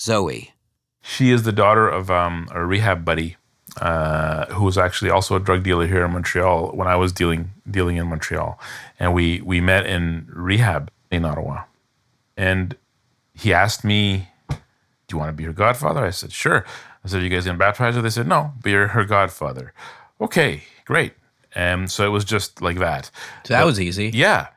Zoe. 0.00 0.52
She 1.00 1.30
is 1.30 1.44
the 1.44 1.52
daughter 1.52 1.88
of 1.88 2.10
um, 2.10 2.48
a 2.50 2.64
rehab 2.64 3.04
buddy 3.04 3.36
uh, 3.80 4.46
who 4.46 4.64
was 4.64 4.76
actually 4.76 5.10
also 5.10 5.36
a 5.36 5.40
drug 5.40 5.62
dealer 5.62 5.86
here 5.86 6.04
in 6.04 6.12
Montreal 6.12 6.72
when 6.72 6.88
I 6.88 6.96
was 6.96 7.12
dealing 7.12 7.52
dealing 7.70 7.96
in 7.96 8.08
Montreal, 8.08 8.58
and 8.98 9.14
we 9.14 9.40
we 9.42 9.60
met 9.60 9.86
in 9.86 10.26
rehab 10.32 10.90
in 11.10 11.24
Ottawa, 11.24 11.64
and 12.36 12.76
he 13.40 13.52
asked 13.54 13.84
me, 13.84 14.28
"Do 14.48 14.56
you 15.12 15.18
want 15.18 15.28
to 15.30 15.32
be 15.32 15.44
her 15.44 15.52
godfather?" 15.52 16.04
I 16.04 16.10
said, 16.10 16.32
"Sure." 16.32 16.64
I 17.04 17.08
said, 17.08 17.20
"Are 17.20 17.24
you 17.24 17.30
guys 17.30 17.44
gonna 17.46 17.58
baptize 17.58 17.94
her?" 17.94 18.02
They 18.02 18.10
said, 18.10 18.26
"No, 18.28 18.52
you're 18.64 18.88
her 18.88 19.04
godfather." 19.04 19.72
Okay, 20.20 20.62
great. 20.84 21.14
And 21.54 21.90
so 21.90 22.04
it 22.06 22.10
was 22.10 22.24
just 22.24 22.62
like 22.62 22.78
that. 22.78 23.10
So 23.44 23.54
that 23.54 23.60
But- 23.60 23.66
was 23.66 23.80
easy. 23.80 24.10
Yeah, 24.14 24.48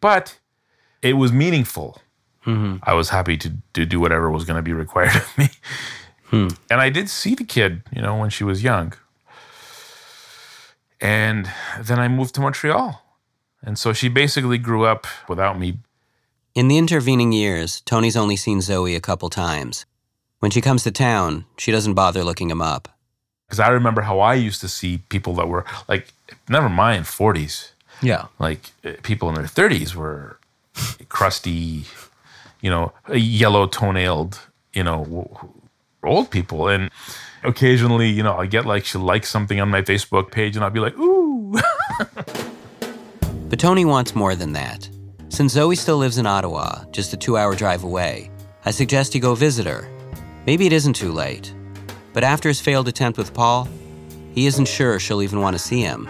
but 0.00 0.38
it 1.02 1.12
was 1.14 1.30
meaningful. 1.32 2.00
Mm-hmm. 2.46 2.78
I 2.82 2.94
was 2.94 3.10
happy 3.10 3.36
to, 3.36 3.52
to 3.74 3.84
do 3.84 4.00
whatever 4.00 4.30
was 4.30 4.44
going 4.44 4.56
to 4.56 4.62
be 4.62 4.72
required 4.72 5.14
of 5.16 5.38
me. 5.38 5.48
Hmm. 6.30 6.48
And 6.70 6.80
I 6.80 6.88
did 6.90 7.08
see 7.10 7.34
the 7.34 7.44
kid, 7.44 7.82
you 7.92 8.00
know, 8.02 8.16
when 8.16 8.30
she 8.30 8.42
was 8.44 8.62
young. 8.62 8.94
And 11.00 11.50
then 11.80 11.98
I 11.98 12.08
moved 12.08 12.34
to 12.36 12.40
Montreal. 12.40 13.02
And 13.62 13.78
so 13.78 13.92
she 13.92 14.08
basically 14.08 14.58
grew 14.58 14.84
up 14.84 15.06
without 15.28 15.58
me. 15.58 15.78
In 16.58 16.66
the 16.66 16.76
intervening 16.76 17.30
years, 17.30 17.82
Tony's 17.82 18.16
only 18.16 18.34
seen 18.34 18.60
Zoe 18.60 18.96
a 18.96 19.00
couple 19.00 19.30
times. 19.30 19.86
When 20.40 20.50
she 20.50 20.60
comes 20.60 20.82
to 20.82 20.90
town, 20.90 21.44
she 21.56 21.70
doesn't 21.70 21.94
bother 21.94 22.24
looking 22.24 22.50
him 22.50 22.60
up. 22.60 22.88
Because 23.46 23.60
I 23.60 23.68
remember 23.68 24.00
how 24.00 24.18
I 24.18 24.34
used 24.34 24.60
to 24.62 24.68
see 24.68 24.98
people 25.08 25.34
that 25.34 25.46
were 25.46 25.64
like, 25.86 26.08
never 26.48 26.68
mind 26.68 27.04
40s, 27.04 27.70
Yeah. 28.02 28.26
like 28.40 28.72
uh, 28.84 28.94
people 29.04 29.28
in 29.28 29.36
their 29.36 29.44
30s 29.44 29.94
were 29.94 30.40
crusty, 31.08 31.84
you 32.60 32.70
know, 32.70 32.92
yellow 33.14 33.68
toenailed, 33.68 34.40
you 34.74 34.82
know, 34.82 35.04
w- 35.04 35.28
w- 35.34 35.54
old 36.02 36.28
people. 36.32 36.66
And 36.66 36.90
occasionally, 37.44 38.08
you 38.08 38.24
know, 38.24 38.36
I 38.36 38.46
get 38.46 38.66
like, 38.66 38.84
she 38.84 38.98
likes 38.98 39.28
something 39.28 39.60
on 39.60 39.68
my 39.68 39.82
Facebook 39.82 40.32
page 40.32 40.56
and 40.56 40.64
I'll 40.64 40.72
be 40.72 40.80
like, 40.80 40.98
ooh. 40.98 41.54
But 43.48 43.60
Tony 43.60 43.84
wants 43.84 44.16
more 44.16 44.34
than 44.34 44.54
that. 44.54 44.88
Since 45.30 45.52
Zoe 45.52 45.76
still 45.76 45.98
lives 45.98 46.18
in 46.18 46.26
Ottawa, 46.26 46.84
just 46.90 47.12
a 47.12 47.16
two 47.16 47.36
hour 47.36 47.54
drive 47.54 47.84
away, 47.84 48.30
I 48.64 48.70
suggest 48.70 49.14
you 49.14 49.20
go 49.20 49.34
visit 49.34 49.66
her. 49.66 49.88
Maybe 50.46 50.66
it 50.66 50.72
isn't 50.72 50.94
too 50.94 51.12
late. 51.12 51.54
But 52.12 52.24
after 52.24 52.48
his 52.48 52.60
failed 52.60 52.88
attempt 52.88 53.18
with 53.18 53.34
Paul, 53.34 53.68
he 54.34 54.46
isn't 54.46 54.66
sure 54.66 54.98
she'll 54.98 55.22
even 55.22 55.40
want 55.40 55.54
to 55.54 55.58
see 55.58 55.80
him. 55.80 56.08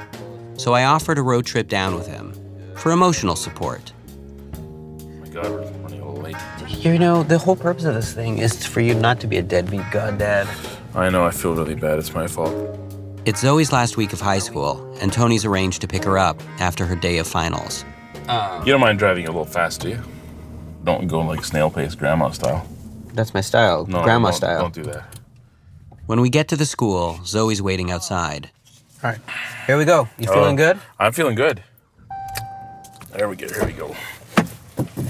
So 0.56 0.72
I 0.72 0.84
offered 0.84 1.18
a 1.18 1.22
road 1.22 1.46
trip 1.46 1.68
down 1.68 1.94
with 1.94 2.06
him 2.06 2.32
for 2.76 2.92
emotional 2.92 3.36
support. 3.36 3.92
Oh 4.54 4.60
my 5.20 5.28
God, 5.28 5.50
we're 5.50 5.62
running 5.62 6.00
a 6.00 6.08
little 6.08 6.22
late. 6.22 6.36
You 6.68 6.98
know, 6.98 7.22
the 7.22 7.38
whole 7.38 7.56
purpose 7.56 7.84
of 7.84 7.94
this 7.94 8.14
thing 8.14 8.38
is 8.38 8.64
for 8.64 8.80
you 8.80 8.94
not 8.94 9.20
to 9.20 9.26
be 9.26 9.36
a 9.36 9.42
deadbeat 9.42 9.90
goddad. 9.90 10.48
I 10.94 11.10
know, 11.10 11.24
I 11.24 11.32
feel 11.32 11.54
really 11.54 11.74
bad. 11.74 11.98
It's 11.98 12.14
my 12.14 12.26
fault. 12.26 12.54
It's 13.24 13.40
Zoe's 13.40 13.72
last 13.72 13.96
week 13.96 14.12
of 14.12 14.20
high 14.20 14.38
school, 14.38 14.96
and 15.00 15.12
Tony's 15.12 15.44
arranged 15.44 15.80
to 15.82 15.88
pick 15.88 16.04
her 16.04 16.16
up 16.16 16.40
after 16.60 16.86
her 16.86 16.96
day 16.96 17.18
of 17.18 17.26
finals. 17.26 17.84
Uh. 18.28 18.62
You 18.64 18.72
don't 18.72 18.80
mind 18.80 18.98
driving 18.98 19.24
a 19.24 19.28
little 19.28 19.44
fast, 19.46 19.80
do 19.80 19.88
you? 19.88 20.02
Don't 20.84 21.08
go 21.08 21.20
like 21.20 21.44
snail 21.44 21.70
pace 21.70 21.94
grandma 21.94 22.30
style. 22.30 22.66
That's 23.14 23.34
my 23.34 23.40
style, 23.40 23.86
No, 23.86 24.02
grandma 24.02 24.28
don't, 24.28 24.36
style. 24.36 24.60
Don't 24.60 24.74
do 24.74 24.84
that. 24.84 25.18
When 26.06 26.20
we 26.20 26.30
get 26.30 26.48
to 26.48 26.56
the 26.56 26.66
school, 26.66 27.20
Zoe's 27.24 27.60
waiting 27.60 27.90
outside. 27.90 28.50
All 29.02 29.10
right. 29.10 29.20
Here 29.66 29.76
we 29.78 29.84
go. 29.84 30.08
You 30.18 30.28
oh, 30.28 30.34
feeling 30.34 30.54
Oh, 30.54 30.56
good? 30.56 30.78
I'm 30.98 31.12
feeling 31.12 31.34
good. 31.34 31.62
There 33.12 33.28
we 33.28 33.36
go. 33.36 33.48
Here 33.48 33.64
we 33.66 33.72
go. 33.72 33.96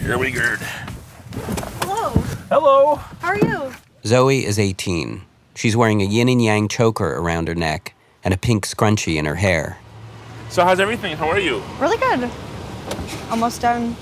Here 0.01 0.19
we 0.19 0.31
go. 0.31 0.57
Hello. 1.83 2.11
Hello. 2.51 2.95
How 3.21 3.29
are 3.29 3.39
you? 3.39 3.73
Zoe 4.05 4.45
is 4.45 4.59
18. 4.59 5.23
She's 5.55 5.77
wearing 5.77 6.01
a 6.03 6.05
yin 6.05 6.29
and 6.29 6.43
yang 6.43 6.69
choker 6.69 7.17
around 7.17 7.49
her 7.49 7.55
neck 7.55 7.95
and 8.25 8.33
a 8.33 8.37
pink 8.39 8.67
scrunchie 8.67 9.17
in 9.17 9.25
her 9.25 9.35
hair. 9.35 9.79
So 10.51 10.65
how's 10.65 10.81
everything? 10.81 11.17
How 11.17 11.29
are 11.29 11.41
you? 11.41 11.63
Really 11.81 11.99
good. 11.99 12.31
Almost 13.31 13.61
done 13.61 13.97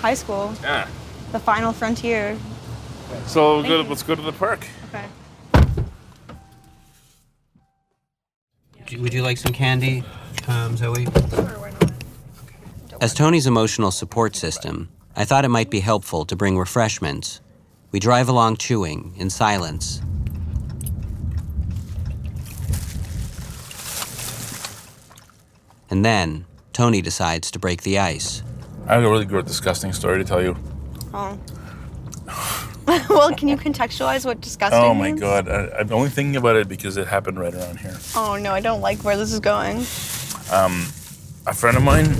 high 0.00 0.14
school. 0.14 0.54
Yeah. 0.62 0.88
The 1.32 1.38
final 1.40 1.72
frontier. 1.72 2.38
So 3.26 3.56
we'll 3.56 3.62
go 3.68 3.82
to, 3.82 3.88
let's 3.88 4.02
go 4.02 4.14
to 4.14 4.22
the 4.22 4.32
park. 4.32 4.66
Okay. 4.88 5.04
Would 8.96 9.12
you 9.12 9.22
like 9.22 9.36
some 9.36 9.52
candy, 9.52 10.02
um, 10.46 10.76
Zoe? 10.76 11.06
As 13.00 13.14
Tony's 13.14 13.46
emotional 13.46 13.90
support 13.90 14.34
system, 14.34 14.88
I 15.14 15.24
thought 15.24 15.44
it 15.44 15.50
might 15.50 15.70
be 15.70 15.80
helpful 15.80 16.24
to 16.24 16.34
bring 16.34 16.58
refreshments. 16.58 17.40
We 17.92 18.00
drive 18.00 18.28
along 18.28 18.56
chewing 18.56 19.14
in 19.16 19.30
silence. 19.30 20.00
And 25.90 26.04
then 26.04 26.44
Tony 26.78 27.02
decides 27.02 27.50
to 27.50 27.58
break 27.58 27.82
the 27.82 27.98
ice. 27.98 28.40
I 28.86 28.94
have 28.94 29.02
a 29.02 29.10
really 29.10 29.24
good, 29.24 29.46
disgusting 29.46 29.92
story 29.92 30.18
to 30.18 30.24
tell 30.24 30.40
you. 30.40 30.56
Oh. 31.12 31.36
well, 33.10 33.34
can 33.34 33.48
you 33.48 33.56
contextualize 33.56 34.24
what 34.24 34.40
disgusting 34.40 34.78
oh 34.78 34.94
my 34.94 35.08
means? 35.08 35.20
god, 35.20 35.48
I, 35.48 35.70
I'm 35.76 35.92
only 35.92 36.08
thinking 36.08 36.36
about 36.36 36.54
it 36.54 36.68
because 36.68 36.96
it 36.96 37.08
happened 37.08 37.40
right 37.40 37.52
around 37.52 37.80
here. 37.80 37.96
Oh 38.14 38.38
no, 38.40 38.52
I 38.52 38.60
don't 38.60 38.80
like 38.80 39.02
where 39.02 39.16
this 39.16 39.32
is 39.32 39.40
going. 39.40 39.78
Um, 40.52 40.86
a 41.48 41.52
friend 41.52 41.76
of 41.76 41.82
mine 41.82 42.14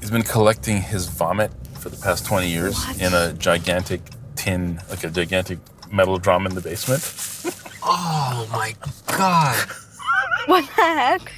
has 0.00 0.10
been 0.10 0.20
collecting 0.20 0.82
his 0.82 1.06
vomit 1.06 1.50
for 1.78 1.88
the 1.88 1.96
past 1.96 2.26
20 2.26 2.46
years 2.46 3.00
in 3.00 3.14
a 3.14 3.32
gigantic 3.32 4.02
tin, 4.36 4.82
like 4.90 5.02
a 5.02 5.08
gigantic 5.08 5.60
metal 5.90 6.18
drum 6.18 6.44
in 6.44 6.54
the 6.54 6.60
basement. 6.60 7.00
Oh 7.90 8.46
my 8.52 8.74
god! 9.06 9.66
What 10.46 10.66
the 10.76 10.82
heck? 10.82 11.32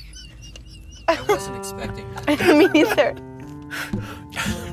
I 1.11 1.23
wasn't 1.29 1.57
expecting 1.57 2.07
That. 2.15 2.41
Me 2.57 2.69
neither. 2.69 3.15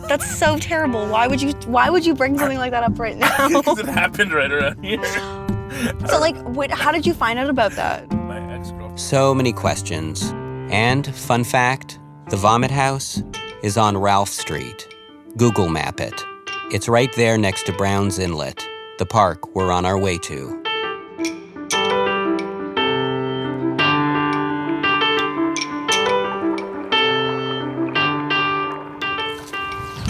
That's 0.08 0.38
so 0.38 0.58
terrible. 0.58 1.08
Why 1.08 1.28
would 1.28 1.42
you? 1.42 1.52
Why 1.66 1.90
would 1.90 2.06
you 2.06 2.14
bring 2.14 2.38
something 2.38 2.58
like 2.58 2.72
that 2.72 2.84
up 2.84 2.98
right 3.00 3.18
now? 3.18 3.48
Because 3.50 3.80
it 3.80 3.86
happened 3.88 4.32
right 4.32 4.52
around 4.52 4.84
here. 4.84 5.04
so, 6.08 6.20
like, 6.20 6.36
wait, 6.56 6.72
how 6.72 6.92
did 6.92 7.06
you 7.06 7.14
find 7.14 7.38
out 7.38 7.50
about 7.50 7.72
that? 7.74 8.12
My 8.12 8.40
ex 8.54 8.70
girlfriend. 8.72 9.00
So 9.00 9.34
many 9.34 9.52
questions. 9.52 10.32
And, 10.72 11.14
fun 11.16 11.44
fact 11.44 12.00
the 12.30 12.38
Vomit 12.38 12.72
House 12.72 13.24
is 13.64 13.78
on 13.78 13.98
Ralph 13.98 14.30
Street. 14.30 14.88
Google 15.38 15.70
map 15.70 16.00
it. 16.02 16.24
It's 16.72 16.90
right 16.90 17.10
there 17.16 17.38
next 17.38 17.66
to 17.68 17.74
Brown's 17.74 18.20
Inlet, 18.20 18.68
the 19.00 19.06
park 19.06 19.56
we're 19.56 19.72
on 19.72 19.86
our 19.86 19.98
way 19.98 20.18
to. 20.20 20.62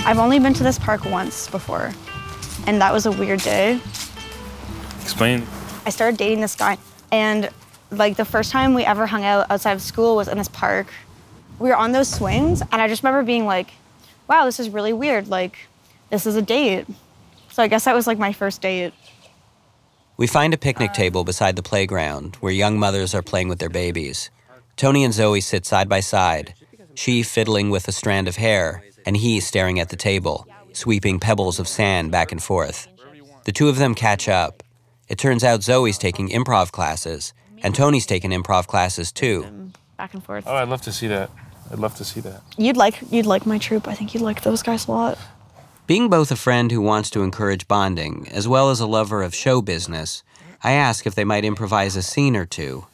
I've 0.08 0.20
only 0.20 0.40
been 0.40 0.54
to 0.54 0.64
this 0.64 0.80
park 0.80 1.04
once 1.04 1.50
before, 1.50 1.92
and 2.66 2.80
that 2.80 2.94
was 2.94 3.06
a 3.06 3.12
weird 3.12 3.42
day. 3.42 3.78
Explain. 5.02 5.46
I 5.86 5.90
started 5.90 6.18
dating 6.18 6.40
this 6.40 6.56
guy, 6.56 6.78
and 7.12 7.50
like 7.92 8.16
the 8.16 8.24
first 8.24 8.54
time 8.54 8.74
we 8.74 8.86
ever 8.86 9.06
hung 9.06 9.26
out 9.26 9.52
outside 9.52 9.74
of 9.74 9.82
school 9.82 10.16
was 10.16 10.30
in 10.30 10.38
this 10.38 10.48
park. 10.48 10.88
We 11.60 11.68
were 11.68 11.76
on 11.76 11.92
those 11.92 12.10
swings, 12.10 12.62
and 12.62 12.82
I 12.82 12.88
just 12.88 13.04
remember 13.04 13.22
being 13.24 13.46
like, 13.46 13.72
wow, 14.30 14.46
this 14.46 14.62
is 14.62 14.70
really 14.70 14.94
weird. 14.94 15.28
Like, 15.28 15.58
this 16.10 16.26
is 16.26 16.38
a 16.38 16.42
date. 16.42 16.88
So 17.52 17.62
I 17.62 17.68
guess 17.68 17.84
that 17.84 17.94
was 17.94 18.08
like 18.08 18.18
my 18.18 18.32
first 18.32 18.62
date. 18.62 18.94
We 20.16 20.26
find 20.26 20.54
a 20.54 20.58
picnic 20.58 20.94
table 20.94 21.26
beside 21.26 21.58
the 21.58 21.64
playground 21.64 22.38
where 22.38 22.54
young 22.54 22.80
mothers 22.80 23.14
are 23.14 23.22
playing 23.22 23.50
with 23.50 23.60
their 23.60 23.68
babies. 23.68 24.32
Tony 24.78 25.04
and 25.04 25.14
Zoe 25.14 25.42
sit 25.42 25.66
side 25.66 25.90
by 25.90 26.00
side, 26.00 26.54
she 26.96 27.24
fiddling 27.24 27.70
with 27.70 27.90
a 27.90 27.92
strand 27.92 28.30
of 28.30 28.38
hair, 28.38 28.84
and 29.08 29.16
he 29.16 29.40
staring 29.40 29.80
at 29.80 29.88
the 29.88 29.96
table, 29.96 30.46
sweeping 30.74 31.18
pebbles 31.18 31.60
of 31.60 31.68
sand 31.68 32.12
back 32.12 32.34
and 32.34 32.44
forth. 32.44 32.90
The 33.46 33.54
two 33.54 33.70
of 33.70 33.78
them 33.78 33.96
catch 33.96 34.28
up. 34.28 34.62
It 35.08 35.18
turns 35.18 35.46
out 35.46 35.64
Zoe's 35.64 35.98
taking 35.98 36.28
improv 36.28 36.74
classes, 36.74 37.34
and 37.64 37.74
Tony's 37.74 38.06
taking 38.06 38.32
improv 38.32 38.68
classes 38.68 39.14
too. 39.14 39.72
Back 39.96 40.14
and 40.14 40.22
forth. 40.22 40.44
Oh, 40.46 40.56
I'd 40.56 40.68
love 40.68 40.82
to 40.82 40.92
see 40.92 41.08
that. 41.08 41.32
I'd 41.72 41.80
love 41.80 41.96
to 41.96 42.04
see 42.04 42.20
that. 42.20 42.42
You'd 42.58 42.76
like 42.76 43.00
you'd 43.10 43.26
like 43.26 43.46
my 43.46 43.58
troupe. 43.58 43.88
I 43.88 43.94
think 43.94 44.14
you'd 44.14 44.24
like 44.24 44.42
those 44.44 44.62
guys 44.62 44.88
a 44.88 44.92
lot. 44.92 45.18
Being 45.88 46.10
both 46.10 46.30
a 46.30 46.36
friend 46.36 46.70
who 46.70 46.82
wants 46.82 47.10
to 47.12 47.24
encourage 47.24 47.66
bonding, 47.70 48.28
as 48.30 48.46
well 48.46 48.70
as 48.70 48.82
a 48.82 48.86
lover 48.88 49.24
of 49.24 49.34
show 49.34 49.62
business, 49.62 50.22
I 50.62 50.74
ask 50.74 51.08
if 51.08 51.16
they 51.16 51.24
might 51.24 51.46
improvise 51.46 51.96
a 51.96 52.04
scene 52.04 52.36
or 52.36 52.46
two. 52.46 52.86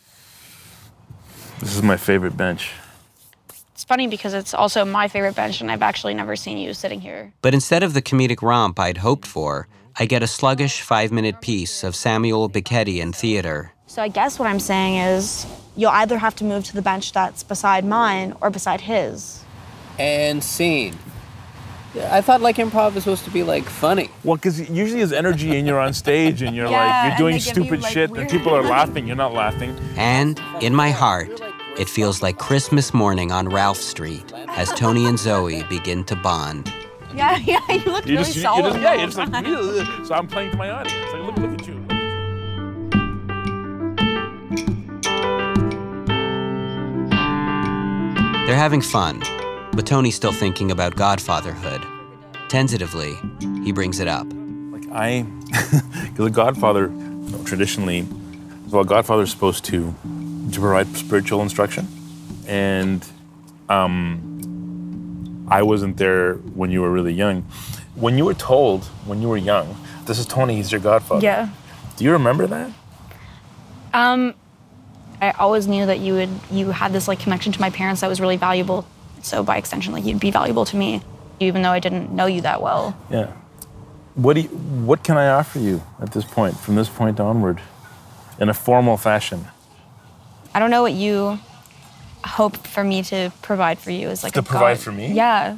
This 1.59 1.75
is 1.75 1.81
my 1.81 1.97
favorite 1.97 2.37
bench. 2.37 2.71
It's 3.83 3.89
funny 3.89 4.07
because 4.07 4.33
it's 4.33 4.53
also 4.53 4.85
my 4.85 5.09
favorite 5.09 5.35
bench, 5.35 5.59
and 5.59 5.69
I've 5.69 5.81
actually 5.81 6.13
never 6.13 6.37
seen 6.37 6.57
you 6.57 6.73
sitting 6.73 7.01
here. 7.01 7.33
But 7.41 7.53
instead 7.53 7.83
of 7.83 7.93
the 7.93 8.01
comedic 8.01 8.41
romp 8.41 8.79
I'd 8.79 8.99
hoped 8.99 9.27
for, 9.27 9.67
I 9.99 10.05
get 10.05 10.23
a 10.23 10.27
sluggish 10.27 10.79
five 10.79 11.11
minute 11.11 11.41
piece 11.41 11.83
of 11.83 11.93
Samuel 11.93 12.47
Beckett 12.47 12.87
in 12.87 13.11
theater. 13.11 13.73
So 13.87 14.01
I 14.01 14.07
guess 14.07 14.39
what 14.39 14.47
I'm 14.47 14.61
saying 14.61 14.99
is 14.99 15.45
you'll 15.75 15.91
either 15.91 16.17
have 16.17 16.33
to 16.37 16.45
move 16.45 16.63
to 16.63 16.73
the 16.73 16.81
bench 16.81 17.11
that's 17.11 17.43
beside 17.43 17.83
mine 17.83 18.33
or 18.39 18.49
beside 18.49 18.79
his. 18.79 19.43
And 19.99 20.41
scene. 20.41 20.97
I 22.09 22.21
thought 22.21 22.39
like 22.39 22.55
improv 22.55 22.93
was 22.95 23.03
supposed 23.03 23.25
to 23.25 23.31
be 23.31 23.43
like 23.43 23.65
funny. 23.65 24.09
Well, 24.23 24.37
because 24.37 24.61
usually 24.69 24.99
there's 24.99 25.11
energy 25.11 25.57
and 25.57 25.67
you're 25.67 25.81
on 25.81 25.91
stage 25.91 26.41
and 26.41 26.55
you're 26.55 26.69
Yeah, 26.69 26.79
like, 26.79 27.09
you're 27.09 27.17
doing 27.17 27.33
they 27.33 27.39
give 27.39 27.57
you, 27.57 27.63
stupid 27.63 27.81
like, 27.81 27.91
shit 27.91 28.11
and 28.11 28.29
people 28.29 28.55
are 28.55 28.63
laughing. 28.77 29.07
You're 29.07 29.17
not 29.17 29.33
laughing. 29.33 29.77
And 29.97 30.41
in 30.61 30.73
my 30.73 30.91
heart, 30.91 31.29
it 31.77 31.89
feels 31.89 32.21
like 32.21 32.37
Christmas 32.37 32.93
morning 32.93 33.31
on 33.31 33.49
Ralph 33.49 33.77
Street 33.77 34.31
as 34.49 34.71
Tony 34.73 35.05
and 35.07 35.17
Zoe 35.17 35.63
begin 35.63 36.03
to 36.05 36.15
bond. 36.15 36.71
Yeah, 37.15 37.37
yeah, 37.43 37.59
you 37.69 37.91
look 37.91 38.05
You 38.05 38.17
really 38.17 38.23
just, 38.23 38.35
you, 38.35 38.41
you 38.41 38.47
solemn. 38.47 38.73
just, 38.73 38.79
yeah, 38.79 38.93
the 38.93 38.97
you're 38.97 39.07
just 39.07 39.17
whole 39.17 39.27
like, 39.27 39.43
time. 39.43 40.05
So 40.05 40.15
I'm 40.15 40.27
playing 40.27 40.51
to 40.51 40.57
my 40.57 40.69
audience. 40.69 41.13
Like, 41.13 41.21
look, 41.23 41.37
look 41.37 41.59
at 41.59 41.67
you. 41.67 41.73
Look 41.75 41.91
at 41.91 41.97
you. 48.37 48.45
They're 48.45 48.55
having 48.55 48.81
fun, 48.81 49.23
but 49.73 49.85
Tony's 49.87 50.15
still 50.15 50.33
thinking 50.33 50.69
about 50.69 50.95
godfatherhood. 50.95 51.83
Tentatively, 52.49 53.15
he 53.63 53.71
brings 53.71 53.99
it 53.99 54.07
up. 54.07 54.27
Like 54.71 54.85
I, 54.91 55.23
because 56.09 56.27
a 56.27 56.29
godfather, 56.29 56.87
you 56.87 57.31
know, 57.31 57.43
traditionally, 57.45 58.05
well, 58.69 58.81
a 58.81 58.85
godfather's 58.85 59.31
supposed 59.31 59.65
to 59.65 59.93
to 60.51 60.59
provide 60.59 60.87
spiritual 60.95 61.41
instruction, 61.41 61.87
and 62.47 63.05
um, 63.69 65.45
I 65.49 65.63
wasn't 65.63 65.97
there 65.97 66.35
when 66.35 66.71
you 66.71 66.81
were 66.81 66.91
really 66.91 67.13
young. 67.13 67.43
When 67.95 68.17
you 68.17 68.25
were 68.25 68.33
told 68.33 68.85
when 69.05 69.21
you 69.21 69.29
were 69.29 69.37
young, 69.37 69.75
this 70.05 70.19
is 70.19 70.25
Tony, 70.25 70.55
he's 70.55 70.71
your 70.71 70.81
godfather. 70.81 71.23
Yeah. 71.23 71.49
Do 71.97 72.03
you 72.03 72.11
remember 72.11 72.47
that? 72.47 72.71
Um, 73.93 74.33
I 75.21 75.31
always 75.31 75.67
knew 75.67 75.85
that 75.85 75.99
you 75.99 76.13
would 76.15 76.29
you 76.51 76.71
had 76.71 76.91
this 76.91 77.07
like 77.07 77.19
connection 77.19 77.51
to 77.53 77.61
my 77.61 77.69
parents 77.69 78.01
that 78.01 78.07
was 78.07 78.19
really 78.19 78.37
valuable. 78.37 78.85
So 79.21 79.43
by 79.43 79.57
extension, 79.57 79.93
like 79.93 80.03
you'd 80.03 80.19
be 80.19 80.31
valuable 80.31 80.65
to 80.65 80.75
me, 80.75 81.01
even 81.39 81.61
though 81.61 81.69
I 81.69 81.79
didn't 81.79 82.11
know 82.11 82.25
you 82.25 82.41
that 82.41 82.61
well. 82.61 82.97
Yeah. 83.09 83.31
What 84.15 84.33
do 84.33 84.41
you, 84.41 84.49
what 84.49 85.03
can 85.03 85.17
I 85.17 85.29
offer 85.29 85.59
you 85.59 85.81
at 85.99 86.11
this 86.11 86.25
point, 86.25 86.57
from 86.57 86.75
this 86.75 86.89
point 86.89 87.19
onward, 87.19 87.61
in 88.39 88.49
a 88.49 88.53
formal 88.53 88.97
fashion? 88.97 89.47
I 90.53 90.59
don't 90.59 90.69
know 90.69 90.81
what 90.81 90.93
you 90.93 91.39
hope 92.25 92.55
for 92.67 92.83
me 92.83 93.03
to 93.03 93.31
provide 93.41 93.79
for 93.79 93.91
you 93.91 94.09
is 94.09 94.23
like 94.23 94.33
To 94.33 94.39
a 94.39 94.43
provide 94.43 94.77
god- 94.77 94.83
for 94.83 94.91
me? 94.91 95.11
Yeah. 95.13 95.57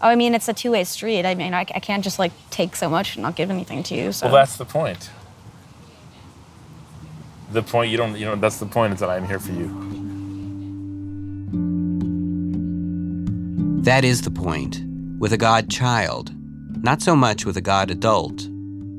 Oh, 0.00 0.08
I 0.08 0.14
mean, 0.14 0.34
it's 0.34 0.48
a 0.48 0.52
two-way 0.52 0.84
street. 0.84 1.26
I 1.26 1.34
mean, 1.34 1.54
I, 1.54 1.60
I 1.60 1.80
can't 1.80 2.04
just 2.04 2.18
like 2.20 2.30
take 2.50 2.76
so 2.76 2.88
much 2.88 3.16
and 3.16 3.22
not 3.24 3.34
give 3.34 3.50
anything 3.50 3.82
to 3.84 3.94
you. 3.96 4.12
So 4.12 4.26
Well, 4.26 4.36
that's 4.36 4.56
the 4.56 4.64
point. 4.64 5.10
The 7.50 7.62
point 7.62 7.90
you 7.90 7.96
don't, 7.96 8.16
you 8.16 8.26
know, 8.26 8.36
that's 8.36 8.58
the 8.58 8.66
point 8.66 8.92
is 8.94 9.00
that 9.00 9.10
I'm 9.10 9.26
here 9.26 9.40
for 9.40 9.50
you. 9.52 9.66
That 13.82 14.04
is 14.04 14.22
the 14.22 14.30
point, 14.30 14.82
with 15.18 15.32
a 15.32 15.38
God 15.38 15.70
child, 15.70 16.30
not 16.84 17.00
so 17.00 17.16
much 17.16 17.44
with 17.46 17.56
a 17.56 17.60
God 17.62 17.90
adult. 17.90 18.46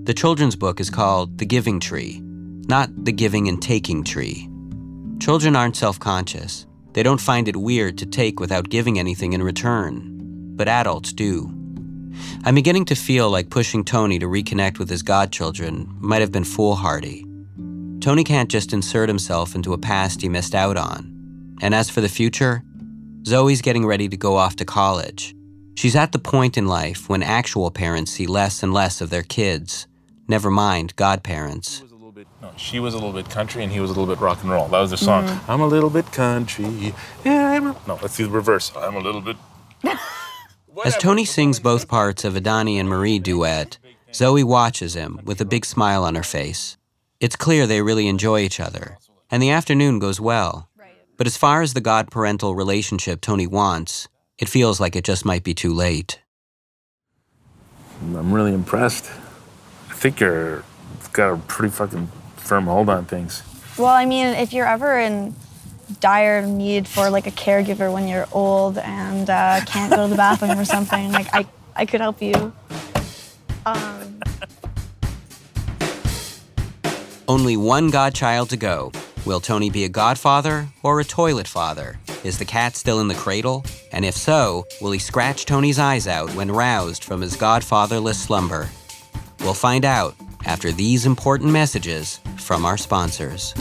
The 0.06 0.13
children's 0.15 0.56
book 0.56 0.80
is 0.80 0.89
called 0.89 1.38
The 1.38 1.45
Giving 1.45 1.80
Tree, 1.80 2.19
not 2.67 2.89
The 3.06 3.12
Giving 3.12 3.47
and 3.47 3.62
Taking 3.62 4.04
Tree. 4.04 4.49
Children 5.20 5.56
aren't 5.56 5.76
self 5.76 6.00
conscious. 6.00 6.66
They 6.94 7.04
don't 7.04 7.22
find 7.22 7.48
it 7.48 7.56
weird 7.56 7.98
to 8.00 8.06
take 8.06 8.40
without 8.40 8.70
giving 8.70 8.98
anything 8.98 9.34
in 9.34 9.44
return. 9.44 10.56
But 10.56 10.68
adults 10.68 11.14
do. 11.14 11.54
I'm 12.44 12.56
beginning 12.56 12.86
to 12.86 12.96
feel 12.96 13.30
like 13.30 13.50
pushing 13.50 13.84
Tony 13.84 14.18
to 14.20 14.26
reconnect 14.26 14.80
with 14.80 14.90
his 14.90 15.04
godchildren 15.04 15.94
might 16.00 16.22
have 16.22 16.32
been 16.32 16.44
foolhardy. 16.44 17.26
Tony 18.00 18.24
can't 18.24 18.50
just 18.50 18.74
insert 18.74 19.10
himself 19.10 19.56
into 19.56 19.74
a 19.74 19.78
past 19.78 20.22
he 20.22 20.30
missed 20.30 20.56
out 20.56 20.78
on. 20.78 21.58
And 21.62 21.76
as 21.76 21.90
for 21.90 22.02
the 22.02 22.10
future, 22.10 22.64
Zoe's 23.26 23.62
getting 23.62 23.86
ready 23.86 24.08
to 24.08 24.18
go 24.18 24.38
off 24.38 24.56
to 24.58 24.66
college. 24.66 25.36
She's 25.76 25.96
at 25.96 26.14
the 26.14 26.20
point 26.20 26.58
in 26.58 26.68
life 26.68 27.10
when 27.10 27.24
actual 27.24 27.72
parents 27.72 28.12
see 28.12 28.26
less 28.26 28.64
and 28.64 28.74
less 28.74 29.02
of 29.02 29.10
their 29.10 29.24
kids, 29.24 29.86
never 30.28 30.50
mind 30.50 30.96
godparents. 30.96 31.84
No, 32.41 32.52
she 32.56 32.80
was 32.80 32.93
a 32.93 32.97
little 32.97 33.12
bit 33.13 33.30
country 33.30 33.63
and 33.63 33.71
he 33.71 33.80
was 33.80 33.89
a 33.89 33.93
little 33.93 34.13
bit 34.13 34.21
rock 34.21 34.41
and 34.41 34.52
roll. 34.52 34.67
That 34.69 34.80
was 34.80 34.91
their 34.91 34.97
song. 34.97 35.28
Mhm. 35.28 35.49
I'm 35.49 35.62
a 35.62 35.67
little 35.67 35.89
bit 35.89 36.12
country. 36.12 36.93
Yeah, 37.25 37.52
I'm 37.52 37.67
a... 37.67 37.75
No, 37.88 37.99
let's 38.02 38.15
do 38.15 38.25
the 38.25 38.32
reverse. 38.32 38.71
I'm 38.78 38.95
a 38.95 38.99
little 38.99 39.21
bit. 39.21 39.36
As 40.86 40.95
Tony 40.95 41.25
sings 41.25 41.60
both 41.60 41.89
parts 41.89 42.23
of 42.23 42.38
a 42.38 42.41
Donny 42.41 42.80
and 42.80 42.88
Marie 42.88 43.19
duet, 43.19 43.78
Zoe 44.13 44.43
watches 44.43 44.95
him 44.95 45.19
with 45.25 45.41
a 45.41 45.45
big 45.45 45.65
smile 45.65 46.06
on 46.06 46.15
her 46.15 46.23
face. 46.23 46.78
It's 47.19 47.36
clear 47.36 47.67
they 47.67 47.82
really 47.82 48.08
enjoy 48.08 48.39
each 48.39 48.62
other, 48.62 48.97
and 49.30 49.43
the 49.43 49.49
afternoon 49.49 49.99
goes 49.99 50.21
well. 50.21 50.69
But 51.17 51.28
as 51.28 51.36
far 51.36 51.62
as 51.62 51.73
the 51.73 51.82
god 51.82 52.10
parental 52.10 52.56
relationship 52.56 53.19
Tony 53.19 53.45
wants, 53.45 54.08
it 54.38 54.47
feels 54.47 54.80
like 54.80 54.95
it 54.95 55.04
just 55.04 55.25
might 55.25 55.43
be 55.43 55.54
too 55.54 55.73
late. 55.73 56.21
I'm 58.02 58.32
really 58.32 58.54
impressed. 58.54 59.12
I 59.89 59.93
think 59.93 60.21
you're 60.21 60.63
got 61.12 61.34
a 61.34 61.38
pretty 61.38 61.71
fucking 61.73 62.10
firm 62.50 62.66
hold 62.66 62.90
on 62.90 63.06
things. 63.06 63.44
Well, 63.78 63.88
I 63.88 64.06
mean, 64.06 64.28
if 64.28 64.52
you're 64.52 64.68
ever 64.68 65.00
in 65.00 65.36
dire 66.02 66.46
need 66.46 66.88
for 66.88 67.10
like 67.10 67.28
a 67.28 67.32
caregiver 67.32 67.94
when 67.94 68.08
you're 68.08 68.28
old 68.32 68.78
and 68.78 69.30
uh, 69.30 69.62
can't 69.66 69.92
go 69.92 70.04
to 70.04 70.10
the 70.10 70.18
bathroom 70.18 70.60
or 70.60 70.66
something, 70.66 71.12
like 71.20 71.28
I, 71.34 71.46
I 71.76 71.86
could 71.86 72.02
help 72.02 72.22
you. 72.22 72.52
Um, 73.66 74.20
Only 77.28 77.56
one 77.56 77.92
godchild 77.92 78.50
to 78.50 78.58
go. 78.58 78.92
Will 79.26 79.40
Tony 79.40 79.70
be 79.70 79.84
a 79.84 79.90
godfather 79.90 80.68
or 80.82 81.00
a 81.00 81.06
toilet 81.06 81.48
father? 81.48 82.00
Is 82.24 82.40
the 82.40 82.46
cat 82.46 82.76
still 82.76 83.00
in 83.00 83.08
the 83.08 83.14
cradle? 83.14 83.64
And 83.92 84.04
if 84.04 84.16
so, 84.16 84.66
will 84.82 84.92
he 84.92 85.00
scratch 85.00 85.46
Tony's 85.46 85.78
eyes 85.78 86.08
out 86.08 86.34
when 86.34 86.52
roused 86.52 87.04
from 87.04 87.22
his 87.22 87.38
godfatherless 87.38 88.16
slumber? 88.16 88.68
We'll 89.42 89.54
find 89.54 89.86
out 89.86 90.16
after 90.46 90.72
these 90.72 91.06
important 91.06 91.52
messages 91.52 92.20
from 92.39 92.65
our 92.65 92.78
sponsors. 92.78 93.54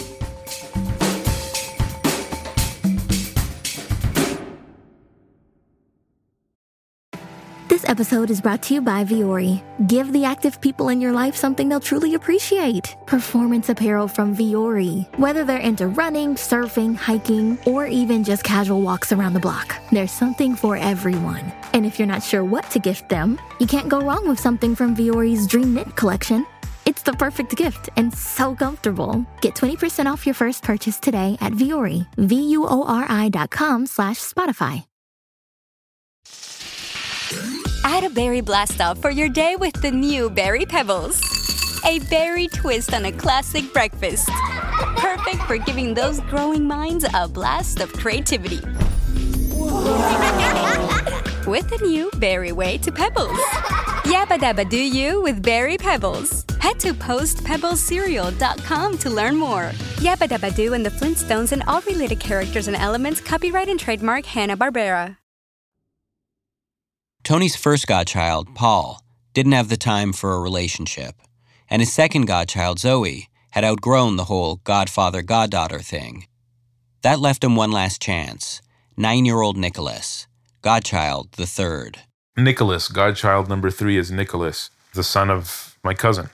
This 7.68 7.88
episode 7.88 8.30
is 8.30 8.40
brought 8.40 8.62
to 8.64 8.74
you 8.74 8.80
by 8.80 9.04
Vuori. 9.04 9.62
Give 9.86 10.12
the 10.12 10.24
active 10.24 10.60
people 10.60 10.88
in 10.88 11.00
your 11.00 11.12
life 11.12 11.36
something 11.36 11.68
they'll 11.68 11.78
truly 11.78 12.14
appreciate. 12.14 12.96
Performance 13.06 13.68
apparel 13.68 14.08
from 14.08 14.34
Vuori. 14.34 15.06
Whether 15.16 15.44
they're 15.44 15.58
into 15.58 15.86
running, 15.86 16.34
surfing, 16.34 16.96
hiking, 16.96 17.56
or 17.66 17.86
even 17.86 18.24
just 18.24 18.42
casual 18.42 18.82
walks 18.82 19.12
around 19.12 19.34
the 19.34 19.40
block, 19.40 19.76
there's 19.92 20.10
something 20.10 20.56
for 20.56 20.76
everyone. 20.76 21.52
And 21.72 21.86
if 21.86 22.00
you're 22.00 22.08
not 22.08 22.24
sure 22.24 22.42
what 22.42 22.68
to 22.70 22.80
gift 22.80 23.10
them, 23.10 23.38
you 23.60 23.66
can't 23.68 23.88
go 23.88 24.00
wrong 24.00 24.26
with 24.28 24.40
something 24.40 24.74
from 24.74 24.96
Vuori's 24.96 25.46
Dream 25.46 25.74
Knit 25.74 25.94
collection. 25.94 26.44
It's 26.88 27.02
the 27.02 27.12
perfect 27.12 27.54
gift 27.54 27.90
and 27.96 28.14
so 28.16 28.54
comfortable. 28.54 29.26
Get 29.42 29.54
20% 29.54 30.06
off 30.06 30.24
your 30.24 30.34
first 30.34 30.64
purchase 30.64 30.98
today 30.98 31.36
at 31.38 31.52
Vuori, 31.52 32.06
V-U-O-R-I 32.16 33.28
dot 33.28 33.50
com 33.50 33.84
slash 33.84 34.16
Spotify. 34.16 34.84
Add 37.84 38.04
a 38.04 38.08
berry 38.08 38.40
blast 38.40 38.80
off 38.80 39.02
for 39.02 39.10
your 39.10 39.28
day 39.28 39.54
with 39.56 39.74
the 39.82 39.90
new 39.90 40.30
Berry 40.30 40.64
Pebbles. 40.64 41.20
A 41.84 41.98
berry 42.08 42.48
twist 42.48 42.94
on 42.94 43.04
a 43.04 43.12
classic 43.12 43.70
breakfast. 43.74 44.30
Perfect 44.96 45.42
for 45.42 45.58
giving 45.58 45.92
those 45.92 46.20
growing 46.20 46.66
minds 46.66 47.04
a 47.12 47.28
blast 47.28 47.80
of 47.80 47.92
creativity. 47.92 48.60
with 51.46 51.68
the 51.68 51.78
new 51.82 52.10
berry 52.16 52.52
way 52.52 52.78
to 52.78 52.90
pebbles. 52.90 53.38
Yabba 54.04 54.38
dabba 54.38 54.68
do 54.68 54.78
you 54.78 55.20
with 55.22 55.42
Berry 55.42 55.76
Pebbles. 55.76 56.44
Head 56.60 56.78
to 56.80 56.94
postpebblescereal.com 56.94 58.98
to 58.98 59.10
learn 59.10 59.36
more. 59.36 59.70
Yabba 59.96 60.28
dabba 60.28 60.54
do 60.54 60.74
and 60.74 60.86
the 60.86 60.90
Flintstones 60.90 61.50
and 61.52 61.62
all 61.66 61.80
related 61.82 62.20
characters 62.20 62.68
and 62.68 62.76
elements 62.76 63.20
copyright 63.20 63.68
and 63.68 63.80
trademark 63.80 64.24
Hanna-Barbera. 64.26 65.16
Tony's 67.24 67.56
first 67.56 67.86
godchild, 67.86 68.54
Paul, 68.54 69.02
didn't 69.34 69.52
have 69.52 69.68
the 69.68 69.76
time 69.76 70.12
for 70.12 70.32
a 70.32 70.40
relationship, 70.40 71.14
and 71.68 71.82
his 71.82 71.92
second 71.92 72.26
godchild, 72.26 72.78
Zoe, 72.78 73.28
had 73.50 73.64
outgrown 73.64 74.16
the 74.16 74.24
whole 74.24 74.56
godfather 74.64 75.22
goddaughter 75.22 75.80
thing. 75.80 76.26
That 77.02 77.20
left 77.20 77.44
him 77.44 77.56
one 77.56 77.72
last 77.72 78.00
chance 78.00 78.62
nine 78.96 79.24
year 79.24 79.40
old 79.40 79.56
Nicholas, 79.56 80.26
godchild 80.62 81.32
the 81.32 81.46
third. 81.46 81.98
Nicholas, 82.38 82.86
godchild 82.86 83.48
number 83.48 83.68
three, 83.68 83.98
is 83.98 84.12
Nicholas, 84.12 84.70
the 84.94 85.02
son 85.02 85.28
of 85.28 85.76
my 85.82 85.92
cousin. 85.92 86.30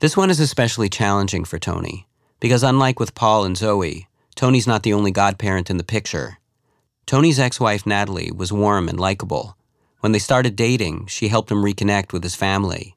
This 0.00 0.14
one 0.14 0.28
is 0.28 0.38
especially 0.38 0.90
challenging 0.90 1.44
for 1.44 1.58
Tony, 1.58 2.06
because 2.40 2.62
unlike 2.62 3.00
with 3.00 3.14
Paul 3.14 3.44
and 3.44 3.56
Zoe, 3.56 4.06
Tony's 4.34 4.66
not 4.66 4.82
the 4.82 4.92
only 4.92 5.10
godparent 5.10 5.70
in 5.70 5.78
the 5.78 5.82
picture. 5.82 6.38
Tony's 7.06 7.38
ex 7.38 7.58
wife, 7.58 7.86
Natalie, 7.86 8.30
was 8.30 8.52
warm 8.52 8.86
and 8.86 9.00
likable. 9.00 9.56
When 10.00 10.12
they 10.12 10.18
started 10.18 10.56
dating, 10.56 11.06
she 11.06 11.28
helped 11.28 11.50
him 11.50 11.64
reconnect 11.64 12.12
with 12.12 12.22
his 12.22 12.34
family. 12.34 12.96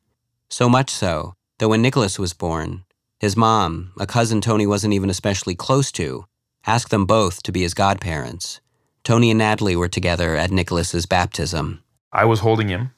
So 0.49 0.67
much 0.67 0.89
so 0.89 1.35
that 1.59 1.69
when 1.69 1.81
Nicholas 1.81 2.19
was 2.19 2.33
born, 2.33 2.83
his 3.19 3.37
mom, 3.37 3.93
a 3.97 4.05
cousin 4.05 4.41
Tony 4.41 4.67
wasn't 4.67 4.93
even 4.93 5.09
especially 5.09 5.55
close 5.55 5.93
to, 5.93 6.25
asked 6.67 6.91
them 6.91 7.05
both 7.05 7.41
to 7.43 7.53
be 7.53 7.61
his 7.61 7.73
godparents. 7.73 8.59
Tony 9.03 9.31
and 9.31 9.37
Natalie 9.37 9.77
were 9.77 9.89
together 9.89 10.35
at 10.35 10.51
Nicholas's 10.51 11.05
baptism. 11.05 11.82
I 12.13 12.25
was 12.25 12.39
holding 12.39 12.67
him, 12.69 12.91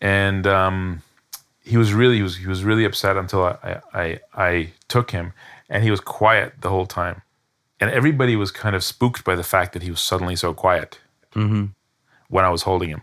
and 0.00 0.46
um, 0.46 1.02
he 1.64 1.76
was 1.76 1.92
really 1.94 2.16
he 2.16 2.22
was 2.22 2.36
he 2.36 2.46
was 2.46 2.62
really 2.62 2.84
upset 2.84 3.16
until 3.16 3.42
I, 3.44 3.80
I 3.92 4.20
I 4.34 4.72
took 4.88 5.10
him, 5.10 5.32
and 5.68 5.82
he 5.82 5.90
was 5.90 6.00
quiet 6.00 6.52
the 6.60 6.68
whole 6.68 6.86
time, 6.86 7.22
and 7.80 7.90
everybody 7.90 8.36
was 8.36 8.50
kind 8.50 8.76
of 8.76 8.84
spooked 8.84 9.24
by 9.24 9.34
the 9.34 9.42
fact 9.42 9.72
that 9.72 9.82
he 9.82 9.90
was 9.90 10.00
suddenly 10.00 10.36
so 10.36 10.54
quiet 10.54 10.98
Mm-hmm. 11.34 11.64
when 12.28 12.44
I 12.44 12.50
was 12.50 12.62
holding 12.62 12.90
him. 12.90 13.02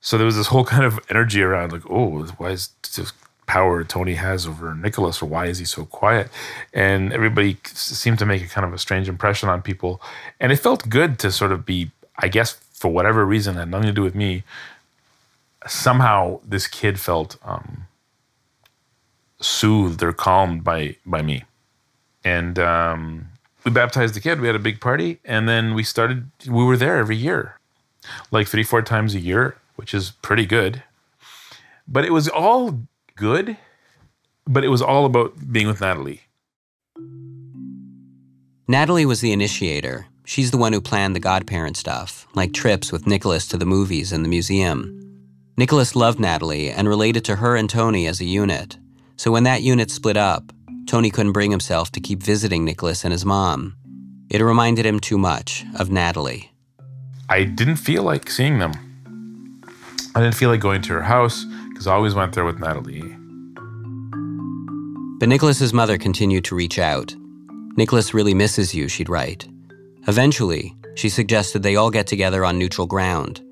So 0.00 0.18
there 0.18 0.26
was 0.26 0.36
this 0.36 0.48
whole 0.48 0.64
kind 0.64 0.84
of 0.84 1.00
energy 1.08 1.40
around, 1.42 1.72
like, 1.72 1.88
oh, 1.88 2.24
why 2.36 2.50
is 2.50 2.68
this 2.94 3.12
power 3.46 3.82
Tony 3.84 4.14
has 4.14 4.46
over 4.46 4.74
Nicholas, 4.74 5.22
or 5.22 5.26
why 5.26 5.46
is 5.46 5.58
he 5.58 5.64
so 5.64 5.86
quiet? 5.86 6.28
And 6.74 7.12
everybody 7.14 7.56
seemed 7.64 8.18
to 8.18 8.26
make 8.26 8.42
a 8.44 8.48
kind 8.48 8.66
of 8.66 8.74
a 8.74 8.78
strange 8.78 9.08
impression 9.08 9.48
on 9.48 9.62
people, 9.62 10.02
and 10.40 10.52
it 10.52 10.56
felt 10.56 10.88
good 10.90 11.18
to 11.20 11.32
sort 11.32 11.52
of 11.52 11.64
be, 11.64 11.90
I 12.18 12.28
guess, 12.28 12.58
for 12.76 12.92
whatever 12.92 13.24
reason, 13.24 13.56
had 13.56 13.70
nothing 13.70 13.88
to 13.88 13.92
do 13.92 14.02
with 14.02 14.14
me. 14.14 14.44
Somehow, 15.66 16.40
this 16.44 16.68
kid 16.68 17.00
felt 17.00 17.36
um, 17.44 17.86
soothed 19.40 20.02
or 20.02 20.12
calmed 20.12 20.62
by 20.62 20.96
by 21.04 21.22
me, 21.22 21.44
and 22.22 22.58
um, 22.58 23.28
we 23.64 23.70
baptized 23.72 24.14
the 24.14 24.20
kid. 24.20 24.40
We 24.40 24.46
had 24.46 24.54
a 24.54 24.60
big 24.60 24.80
party, 24.80 25.18
and 25.24 25.48
then 25.48 25.74
we 25.74 25.82
started. 25.82 26.30
We 26.46 26.64
were 26.64 26.76
there 26.76 26.98
every 26.98 27.16
year, 27.16 27.58
like 28.30 28.46
three, 28.46 28.62
four 28.62 28.82
times 28.82 29.14
a 29.14 29.20
year, 29.20 29.56
which 29.74 29.92
is 29.92 30.12
pretty 30.22 30.46
good. 30.46 30.82
But 31.88 32.04
it 32.04 32.12
was 32.12 32.28
all 32.28 32.82
good, 33.16 33.56
but 34.46 34.64
it 34.64 34.68
was 34.68 34.82
all 34.82 35.04
about 35.06 35.50
being 35.50 35.66
with 35.66 35.80
Natalie. 35.80 36.22
Natalie 38.68 39.06
was 39.06 39.20
the 39.20 39.32
initiator. 39.32 40.06
She's 40.26 40.50
the 40.50 40.58
one 40.58 40.72
who 40.72 40.80
planned 40.80 41.14
the 41.14 41.20
godparent 41.20 41.76
stuff, 41.76 42.26
like 42.34 42.52
trips 42.52 42.90
with 42.90 43.06
Nicholas 43.06 43.46
to 43.46 43.56
the 43.56 43.64
movies 43.64 44.10
and 44.10 44.24
the 44.24 44.28
museum. 44.28 44.92
Nicholas 45.56 45.94
loved 45.94 46.18
Natalie 46.18 46.68
and 46.68 46.88
related 46.88 47.24
to 47.26 47.36
her 47.36 47.54
and 47.54 47.70
Tony 47.70 48.08
as 48.08 48.20
a 48.20 48.24
unit. 48.24 48.76
So 49.16 49.30
when 49.30 49.44
that 49.44 49.62
unit 49.62 49.88
split 49.88 50.16
up, 50.16 50.52
Tony 50.88 51.10
couldn't 51.10 51.30
bring 51.30 51.52
himself 51.52 51.92
to 51.92 52.00
keep 52.00 52.24
visiting 52.24 52.64
Nicholas 52.64 53.04
and 53.04 53.12
his 53.12 53.24
mom. 53.24 53.76
It 54.28 54.42
reminded 54.42 54.84
him 54.84 54.98
too 54.98 55.16
much 55.16 55.64
of 55.78 55.90
Natalie. 55.92 56.50
I 57.28 57.44
didn't 57.44 57.76
feel 57.76 58.02
like 58.02 58.28
seeing 58.28 58.58
them. 58.58 58.72
I 60.16 60.20
didn't 60.20 60.34
feel 60.34 60.50
like 60.50 60.60
going 60.60 60.82
to 60.82 60.92
her 60.94 61.02
house 61.02 61.44
because 61.68 61.86
I 61.86 61.94
always 61.94 62.16
went 62.16 62.34
there 62.34 62.44
with 62.44 62.58
Natalie. 62.58 63.16
But 65.20 65.28
Nicholas's 65.28 65.72
mother 65.72 65.98
continued 65.98 66.44
to 66.46 66.56
reach 66.56 66.80
out. 66.80 67.14
Nicholas 67.76 68.12
really 68.12 68.34
misses 68.34 68.74
you, 68.74 68.88
she'd 68.88 69.08
write. 69.08 69.46
Eventually, 70.08 70.74
she 70.94 71.08
suggested 71.08 71.62
they 71.62 71.76
all 71.76 71.90
get 71.90 72.06
together 72.06 72.44
on 72.44 72.58
neutral 72.58 72.86
ground, 72.86 73.42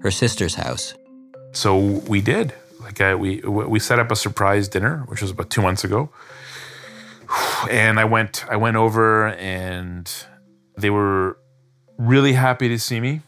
her 0.00 0.10
sister's 0.10 0.54
house. 0.54 0.94
So 1.52 1.76
we 1.78 2.20
did. 2.20 2.52
Like 2.80 3.00
I, 3.00 3.14
we 3.14 3.40
we 3.40 3.78
set 3.78 3.98
up 3.98 4.10
a 4.10 4.16
surprise 4.16 4.68
dinner, 4.68 5.04
which 5.06 5.22
was 5.22 5.30
about 5.30 5.50
two 5.50 5.62
months 5.62 5.84
ago. 5.84 6.10
And 7.70 7.98
I 7.98 8.04
went 8.04 8.44
I 8.48 8.56
went 8.56 8.76
over, 8.76 9.28
and 9.28 10.10
they 10.76 10.90
were 10.90 11.38
really 11.98 12.34
happy 12.34 12.68
to 12.68 12.78
see 12.78 13.00
me. 13.00 13.22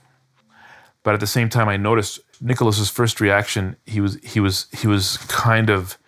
But 1.03 1.15
at 1.15 1.21
the 1.21 1.27
same 1.27 1.49
time, 1.49 1.69
I 1.69 1.77
noticed 1.77 2.21
Nicholas's 2.41 2.91
first 2.91 3.21
reaction. 3.21 3.77
He 3.87 4.01
was 4.01 4.19
he 4.23 4.39
was 4.39 4.67
he 4.73 4.87
was 4.87 5.17
kind 5.29 5.71
of 5.71 5.99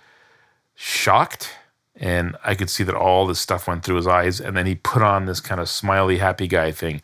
shocked, 0.74 1.50
and 1.98 2.36
I 2.44 2.54
could 2.54 2.70
see 2.70 2.84
that 2.84 2.94
all 2.94 3.26
this 3.26 3.40
stuff 3.40 3.66
went 3.66 3.84
through 3.84 3.96
his 3.96 4.06
eyes. 4.06 4.40
And 4.40 4.56
then 4.56 4.66
he 4.66 4.76
put 4.76 5.02
on 5.02 5.26
this 5.26 5.40
kind 5.40 5.60
of 5.60 5.68
smiley, 5.68 6.18
happy 6.18 6.46
guy 6.46 6.70
thing. 6.70 7.02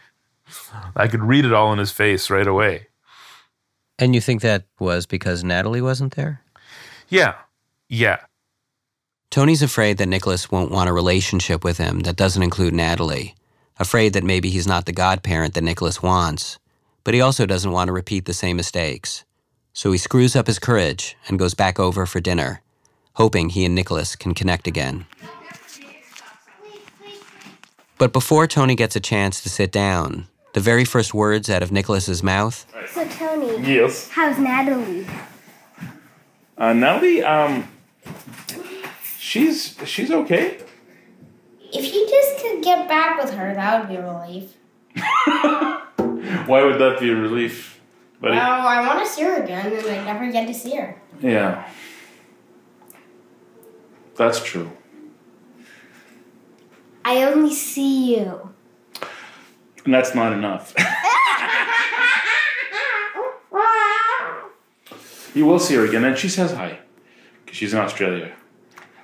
I 0.95 1.09
could 1.09 1.23
read 1.23 1.45
it 1.45 1.53
all 1.53 1.73
in 1.73 1.79
his 1.79 1.91
face 1.91 2.31
right 2.31 2.47
away. 2.47 2.87
And 3.99 4.15
you 4.15 4.21
think 4.21 4.41
that 4.43 4.65
was 4.79 5.07
because 5.07 5.43
Natalie 5.43 5.83
wasn't 5.83 6.15
there? 6.15 6.43
Yeah, 7.09 7.35
yeah. 7.89 8.21
Tony's 9.31 9.63
afraid 9.63 9.99
that 9.99 10.07
Nicholas 10.07 10.51
won't 10.51 10.71
want 10.71 10.89
a 10.89 10.93
relationship 10.93 11.65
with 11.65 11.79
him 11.79 12.01
that 12.01 12.17
doesn't 12.17 12.43
include 12.43 12.73
Natalie, 12.73 13.35
afraid 13.79 14.13
that 14.13 14.23
maybe 14.23 14.49
he's 14.49 14.67
not 14.67 14.87
the 14.87 14.93
godparent 14.93 15.55
that 15.55 15.65
Nicholas 15.65 16.03
wants, 16.03 16.59
but 17.03 17.15
he 17.15 17.21
also 17.21 17.47
doesn't 17.47 17.73
want 17.73 17.89
to 17.89 17.93
repeat 17.93 18.27
the 18.27 18.33
same 18.33 18.57
mistakes. 18.57 19.25
So 19.73 19.91
he 19.91 19.99
screws 19.99 20.37
up 20.37 20.47
his 20.47 20.61
courage 20.61 21.17
and 21.27 21.39
goes 21.39 21.55
back 21.55 21.81
over 21.81 22.07
for 22.07 22.21
dinner, 22.21 22.63
hoping 23.15 23.49
he 23.51 23.65
and 23.65 23.75
Nicholas 23.75 24.17
can 24.17 24.35
connect 24.35 24.67
again. 24.67 25.07
But 27.97 28.13
before 28.13 28.47
Tony 28.47 28.75
gets 28.75 28.97
a 28.97 29.01
chance 29.01 29.41
to 29.43 29.49
sit 29.49 29.71
down, 29.73 30.27
the 30.53 30.61
very 30.61 30.85
first 30.85 31.15
words 31.15 31.49
out 31.49 31.63
of 31.63 31.73
Nicholas's 31.73 32.23
mouth 32.23 32.67
So 32.93 33.07
Tony. 33.09 33.75
Yes. 33.75 34.09
How's 34.11 34.39
Natalie? 34.39 35.07
Uh, 36.59 36.73
Natalie, 36.73 37.23
um, 37.23 37.69
she's 39.19 39.77
she's 39.85 40.11
okay. 40.11 40.59
If 41.73 41.93
you 41.93 42.07
just 42.09 42.39
could 42.43 42.63
get 42.63 42.89
back 42.89 43.21
with 43.21 43.33
her, 43.35 43.55
that 43.55 43.81
would 43.81 43.89
be 43.89 43.97
a 43.97 44.03
relief. 44.03 44.55
Why 46.47 46.63
would 46.65 46.79
that 46.81 47.01
be 47.01 47.11
a 47.11 47.17
relief, 47.17 47.81
buddy? 48.21 48.37
Well, 48.37 48.67
I 48.67 48.87
want 48.87 49.05
to 49.05 49.11
see 49.13 49.23
her 49.23 49.43
again, 49.43 49.73
and 49.73 49.87
I 49.87 50.05
never 50.05 50.31
get 50.31 50.47
to 50.47 50.55
see 50.55 50.77
her. 50.77 51.01
Yeah, 51.21 51.69
that's 54.17 54.43
true. 54.43 54.71
I 57.05 57.25
only 57.25 57.53
see 57.53 58.17
you. 58.17 58.51
And 59.85 59.93
that's 59.93 60.15
not 60.15 60.33
enough. 60.33 60.73
you 65.35 65.45
will 65.45 65.59
see 65.59 65.75
her 65.75 65.85
again, 65.85 66.05
and 66.05 66.17
she 66.17 66.29
says 66.29 66.53
hi, 66.53 66.79
because 67.45 67.59
she's 67.59 67.75
in 67.75 67.81
Australia. 67.81 68.33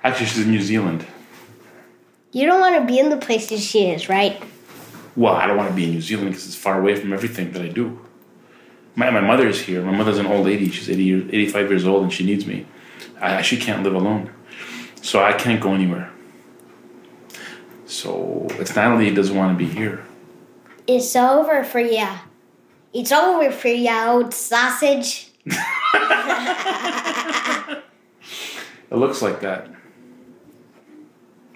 Actually, 0.03 0.25
she's 0.25 0.45
in 0.45 0.51
New 0.51 0.61
Zealand. 0.61 1.05
You 2.31 2.47
don't 2.47 2.59
want 2.59 2.81
to 2.81 2.91
be 2.91 2.97
in 2.97 3.09
the 3.09 3.17
places 3.17 3.63
she 3.63 3.89
is, 3.89 4.09
right? 4.09 4.41
Well, 5.15 5.35
I 5.35 5.45
don't 5.45 5.57
want 5.57 5.69
to 5.69 5.75
be 5.75 5.83
in 5.83 5.91
New 5.91 6.01
Zealand 6.01 6.29
because 6.29 6.47
it's 6.47 6.55
far 6.55 6.79
away 6.79 6.95
from 6.95 7.13
everything 7.13 7.51
that 7.51 7.61
I 7.61 7.67
do. 7.67 7.99
My, 8.95 9.09
my 9.09 9.19
mother 9.19 9.47
is 9.47 9.61
here. 9.61 9.83
My 9.83 9.95
mother's 9.95 10.17
an 10.17 10.25
old 10.25 10.45
lady. 10.45 10.69
She's 10.69 10.89
80, 10.89 11.03
year- 11.03 11.25
85 11.29 11.69
years 11.69 11.85
old 11.85 12.03
and 12.03 12.13
she 12.13 12.25
needs 12.25 12.45
me. 12.45 12.65
I, 13.19 13.41
she 13.41 13.57
can't 13.57 13.83
live 13.83 13.93
alone. 13.93 14.31
So 15.01 15.23
I 15.23 15.33
can't 15.33 15.61
go 15.61 15.73
anywhere. 15.73 16.11
So 17.85 18.47
it's 18.51 18.75
not 18.75 18.89
Natalie 18.89 19.09
who 19.09 19.15
doesn't 19.15 19.35
want 19.35 19.57
to 19.57 19.65
be 19.65 19.71
here. 19.71 20.05
It's 20.87 21.15
over 21.15 21.63
for 21.63 21.79
ya. 21.79 22.17
It's 22.93 23.11
over 23.11 23.51
for 23.51 23.67
ya, 23.67 24.11
old 24.11 24.33
sausage. 24.33 25.31
It 28.91 28.97
looks 28.97 29.21
like 29.21 29.39
that. 29.39 29.69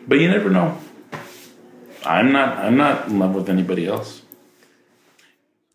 But 0.07 0.19
you 0.19 0.29
never 0.29 0.49
know. 0.49 0.77
I'm 2.05 2.31
not 2.31 2.57
I'm 2.59 2.77
not 2.77 3.07
in 3.07 3.19
love 3.19 3.35
with 3.35 3.49
anybody 3.49 3.87
else. 3.87 4.21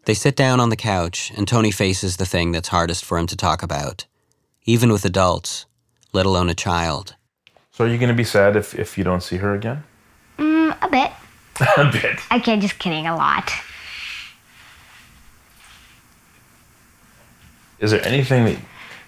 They 0.07 0.15
sit 0.15 0.37
down 0.37 0.59
on 0.59 0.71
the 0.71 0.77
couch, 0.77 1.31
and 1.37 1.47
Tony 1.47 1.71
faces 1.71 2.17
the 2.17 2.25
thing 2.25 2.53
that's 2.53 2.69
hardest 2.69 3.05
for 3.05 3.19
him 3.19 3.27
to 3.27 3.37
talk 3.37 3.63
about, 3.63 4.07
even 4.65 4.91
with 4.91 5.05
adults, 5.05 5.67
let 6.13 6.25
alone 6.25 6.49
a 6.49 6.55
child. 6.55 7.15
So 7.81 7.87
are 7.87 7.89
you 7.89 7.97
going 7.97 8.11
to 8.11 8.15
be 8.15 8.25
sad 8.25 8.57
if, 8.57 8.79
if 8.79 8.99
you 8.99 9.05
don't 9.05 9.23
see 9.23 9.39
her 9.39 9.55
again? 9.55 9.83
Mm, 10.37 10.77
a 10.83 10.89
bit. 10.91 11.11
a 11.79 11.91
bit. 11.91 12.21
Okay, 12.31 12.59
just 12.59 12.79
kidding, 12.79 13.07
a 13.07 13.17
lot. 13.17 13.51
Is 17.79 17.93
there 17.93 18.07
anything 18.07 18.45
that, 18.45 18.59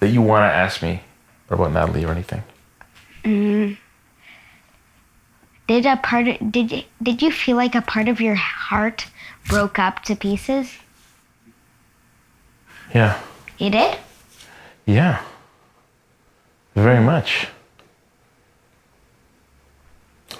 that 0.00 0.08
you 0.08 0.22
want 0.22 0.50
to 0.50 0.56
ask 0.56 0.80
me 0.80 1.02
about 1.50 1.72
Natalie 1.72 2.06
or 2.06 2.12
anything? 2.12 2.42
Mm. 3.24 3.76
Did 5.66 5.84
a 5.84 5.98
part 5.98 6.28
of, 6.28 6.50
did 6.50 6.72
you, 6.72 6.82
did 7.02 7.20
you 7.20 7.30
feel 7.30 7.58
like 7.58 7.74
a 7.74 7.82
part 7.82 8.08
of 8.08 8.22
your 8.22 8.36
heart 8.36 9.06
broke 9.50 9.78
up 9.78 10.02
to 10.04 10.16
pieces? 10.16 10.72
Yeah. 12.94 13.20
You 13.58 13.68
did? 13.68 13.98
Yeah. 14.86 15.22
Very 16.74 17.04
much. 17.04 17.48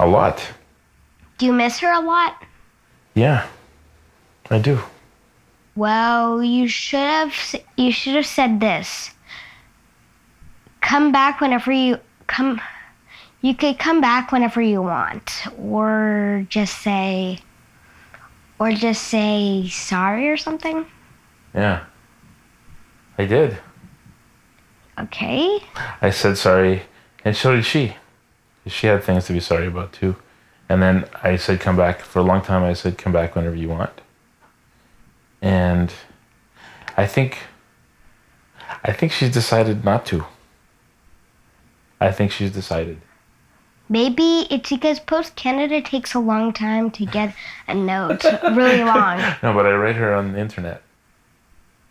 A 0.02 0.06
lot. 0.06 0.42
Do 1.38 1.46
you 1.46 1.52
miss 1.52 1.78
her 1.78 1.92
a 1.92 2.00
lot? 2.00 2.42
Yeah. 3.14 3.46
I 4.50 4.58
do. 4.58 4.80
Well, 5.76 6.42
you 6.42 6.66
should 6.66 6.98
have 6.98 7.34
you 7.76 7.92
should 7.92 8.16
have 8.16 8.26
said 8.26 8.58
this. 8.58 9.12
Come 10.80 11.12
back 11.12 11.40
whenever 11.40 11.70
you 11.70 12.00
come 12.26 12.60
you 13.42 13.54
could 13.54 13.78
come 13.78 14.00
back 14.00 14.32
whenever 14.32 14.60
you 14.60 14.82
want 14.82 15.44
or 15.56 16.44
just 16.48 16.82
say 16.82 17.38
or 18.58 18.72
just 18.72 19.04
say 19.04 19.68
sorry 19.68 20.28
or 20.28 20.36
something. 20.36 20.84
Yeah. 21.54 21.84
I 23.18 23.26
did. 23.26 23.56
Okay? 24.98 25.60
I 26.00 26.10
said 26.10 26.36
sorry, 26.36 26.82
and 27.24 27.36
so 27.36 27.54
did 27.54 27.64
she. 27.64 27.94
She 28.66 28.86
had 28.86 29.02
things 29.02 29.26
to 29.26 29.32
be 29.32 29.40
sorry 29.40 29.66
about 29.66 29.92
too. 29.92 30.16
And 30.68 30.82
then 30.82 31.04
I 31.22 31.36
said, 31.36 31.60
come 31.60 31.76
back. 31.76 32.00
For 32.00 32.20
a 32.20 32.22
long 32.22 32.42
time, 32.42 32.62
I 32.62 32.72
said, 32.72 32.96
come 32.96 33.12
back 33.12 33.34
whenever 33.34 33.56
you 33.56 33.68
want. 33.68 34.00
And 35.40 35.92
I 36.96 37.06
think, 37.06 37.38
I 38.84 38.92
think 38.92 39.12
she's 39.12 39.32
decided 39.32 39.84
not 39.84 40.06
to. 40.06 40.24
I 42.00 42.10
think 42.12 42.32
she's 42.32 42.52
decided. 42.52 43.00
Maybe 43.88 44.46
it's 44.50 44.70
because 44.70 44.98
Post 45.00 45.36
Canada 45.36 45.82
takes 45.82 46.14
a 46.14 46.18
long 46.18 46.52
time 46.52 46.90
to 46.92 47.04
get 47.04 47.34
a 47.68 47.74
note. 47.74 48.24
really 48.42 48.82
long. 48.82 49.20
No, 49.42 49.52
but 49.52 49.66
I 49.66 49.72
read 49.72 49.96
her 49.96 50.14
on 50.14 50.32
the 50.32 50.38
internet. 50.38 50.82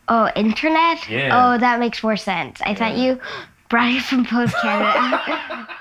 Oh, 0.08 0.30
internet? 0.36 1.08
Yeah. 1.08 1.30
Oh, 1.32 1.58
that 1.60 1.80
makes 1.80 2.02
more 2.02 2.18
sense. 2.18 2.60
I 2.66 2.74
thought 2.74 2.98
you 2.98 3.20
brought 3.70 3.92
it 3.92 4.02
from 4.02 4.26
Post 4.26 4.56
Canada. 4.62 5.68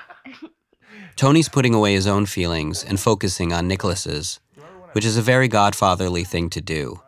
Tony's 1.15 1.49
putting 1.49 1.73
away 1.73 1.93
his 1.93 2.07
own 2.07 2.25
feelings 2.25 2.83
and 2.83 2.99
focusing 2.99 3.53
on 3.53 3.67
Nicholas's, 3.67 4.39
which 4.93 5.05
is 5.05 5.17
a 5.17 5.21
very 5.21 5.47
godfatherly 5.49 6.25
thing 6.25 6.49
to 6.51 6.61
do. 6.61 7.01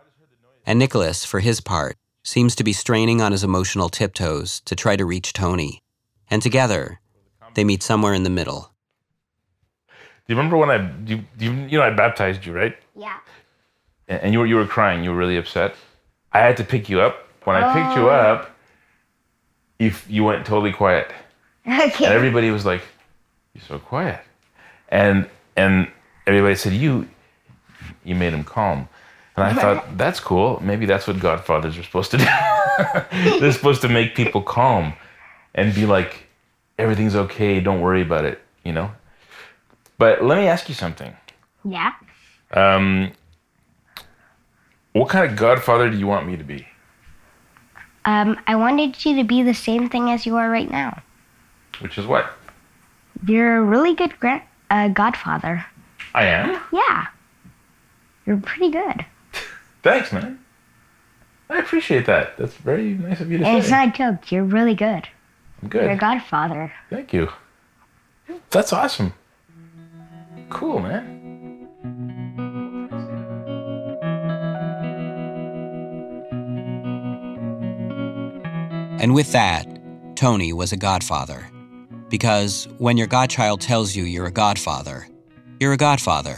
And 0.65 0.79
Nicholas, 0.79 1.25
for 1.25 1.39
his 1.39 1.59
part, 1.61 1.97
seems 2.23 2.55
to 2.55 2.63
be 2.63 2.73
straining 2.73 3.21
on 3.21 3.31
his 3.31 3.43
emotional 3.43 3.89
tiptoes 3.89 4.61
to 4.61 4.75
try 4.75 4.95
to 4.95 5.05
reach 5.05 5.33
Tony. 5.33 5.81
And 6.29 6.41
together, 6.41 6.99
they 7.55 7.63
meet 7.63 7.83
somewhere 7.83 8.13
in 8.13 8.23
the 8.23 8.29
middle. 8.29 8.71
Do 9.89 10.33
you 10.33 10.37
remember 10.37 10.55
when 10.57 10.69
I, 10.69 10.89
you, 11.05 11.23
you, 11.37 11.51
you 11.51 11.77
know, 11.77 11.83
I 11.83 11.89
baptized 11.89 12.45
you, 12.45 12.53
right? 12.53 12.75
yeah. 12.95 13.17
And 14.07 14.21
and 14.21 14.33
you 14.33 14.39
were, 14.39 14.45
you 14.45 14.55
were 14.55 14.65
crying. 14.67 15.03
You 15.03 15.11
were 15.11 15.17
really 15.17 15.37
upset. 15.37 15.75
I 16.33 16.39
had 16.39 16.57
to 16.57 16.63
pick 16.63 16.89
you 16.89 16.99
up. 17.01 17.27
When 17.45 17.55
I 17.55 17.73
picked 17.73 17.95
you 17.97 18.07
Oh. 18.09 18.09
up, 18.09 18.51
you, 19.79 19.93
you 20.09 20.23
went 20.23 20.45
totally 20.45 20.71
quiet. 20.71 21.11
Okay. 21.65 22.03
And 22.05 22.13
everybody 22.13 22.51
was 22.51 22.65
like, 22.65 22.81
"You're 23.53 23.63
so 23.63 23.79
quiet," 23.79 24.21
and 24.89 25.29
and 25.55 25.89
everybody 26.27 26.55
said, 26.55 26.73
"You, 26.73 27.07
you 28.03 28.15
made 28.15 28.33
him 28.33 28.43
calm." 28.43 28.87
And 29.35 29.45
I 29.45 29.53
thought 29.53 29.97
that's 29.97 30.19
cool. 30.19 30.61
Maybe 30.61 30.85
that's 30.85 31.07
what 31.07 31.19
godfathers 31.19 31.77
are 31.77 31.83
supposed 31.83 32.11
to 32.11 32.17
do. 32.17 32.25
They're 33.39 33.51
supposed 33.51 33.81
to 33.81 33.89
make 33.89 34.15
people 34.15 34.41
calm 34.41 34.93
and 35.55 35.73
be 35.73 35.85
like, 35.85 36.27
"Everything's 36.77 37.15
okay. 37.15 37.59
Don't 37.59 37.81
worry 37.81 38.01
about 38.01 38.25
it." 38.25 38.41
You 38.63 38.73
know. 38.73 38.91
But 39.97 40.23
let 40.23 40.37
me 40.37 40.47
ask 40.47 40.69
you 40.69 40.75
something. 40.75 41.15
Yeah. 41.63 41.93
Um, 42.51 43.11
what 44.93 45.09
kind 45.09 45.29
of 45.29 45.37
godfather 45.37 45.89
do 45.89 45.97
you 45.97 46.07
want 46.07 46.27
me 46.27 46.37
to 46.37 46.43
be? 46.43 46.67
Um, 48.05 48.39
I 48.47 48.55
wanted 48.55 49.03
you 49.05 49.15
to 49.17 49.23
be 49.23 49.43
the 49.43 49.53
same 49.53 49.89
thing 49.89 50.09
as 50.09 50.25
you 50.25 50.35
are 50.35 50.49
right 50.49 50.69
now. 50.69 51.01
Which 51.79 51.97
is 51.97 52.05
what 52.05 52.33
You're 53.25 53.57
a 53.57 53.61
really 53.63 53.93
good 53.95 54.19
gra- 54.19 54.43
uh, 54.69 54.89
godfather. 54.89 55.65
I 56.13 56.25
am. 56.25 56.59
Yeah. 56.71 57.07
You're 58.25 58.37
pretty 58.37 58.69
good. 58.71 59.05
Thanks, 59.81 60.11
man. 60.11 60.39
I 61.49 61.57
appreciate 61.57 62.05
that. 62.05 62.37
That's 62.37 62.55
very 62.55 62.93
nice 62.93 63.19
of 63.19 63.31
you 63.31 63.37
to 63.39 63.45
And 63.45 63.57
it's 63.57 63.67
say. 63.67 63.71
not 63.85 63.89
a 63.89 63.97
joke. 63.97 64.31
You're 64.31 64.43
really 64.43 64.75
good. 64.75 65.07
I'm 65.61 65.69
good. 65.69 65.83
You're 65.83 65.91
a 65.91 65.97
godfather. 65.97 66.71
Thank 66.89 67.13
you. 67.13 67.29
That's 68.49 68.71
awesome. 68.73 69.13
Cool, 70.49 70.79
man. 70.79 71.19
And 78.99 79.13
with 79.13 79.31
that, 79.33 79.65
Tony 80.15 80.53
was 80.53 80.71
a 80.71 80.77
godfather. 80.77 81.49
Because 82.13 82.67
when 82.77 82.95
your 82.95 83.07
godchild 83.07 83.59
tells 83.59 83.95
you 83.95 84.03
you're 84.03 84.27
a 84.27 84.31
godfather, 84.31 85.07
you're 85.59 85.73
a 85.73 85.77
godfather. 85.77 86.35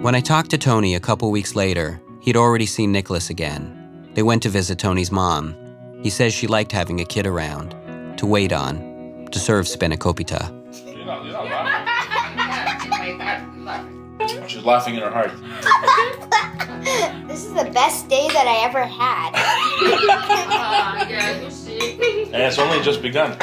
When 0.00 0.14
I 0.14 0.20
talked 0.24 0.48
to 0.52 0.56
Tony 0.56 0.94
a 0.94 1.00
couple 1.00 1.30
weeks 1.30 1.54
later, 1.54 2.00
he'd 2.22 2.38
already 2.38 2.64
seen 2.64 2.90
Nicholas 2.90 3.28
again. 3.28 4.08
They 4.14 4.22
went 4.22 4.42
to 4.44 4.48
visit 4.48 4.78
Tony's 4.78 5.12
mom. 5.12 5.54
He 6.02 6.08
says 6.08 6.32
she 6.32 6.46
liked 6.46 6.72
having 6.72 7.02
a 7.02 7.04
kid 7.04 7.26
around, 7.26 7.76
to 8.16 8.24
wait 8.24 8.54
on, 8.54 9.28
to 9.30 9.38
serve 9.38 9.66
spanakopita. 9.66 10.61
She's 14.62 14.66
laughing 14.68 14.94
in 14.94 15.02
her 15.02 15.10
heart. 15.10 15.32
this 17.26 17.44
is 17.44 17.52
the 17.52 17.68
best 17.72 18.08
day 18.08 18.28
that 18.28 18.46
I 18.46 18.62
ever 18.64 18.86
had. 18.86 19.34
And 22.32 22.42
it's 22.44 22.60
only 22.60 22.80
just 22.80 23.02
begun. 23.02 23.36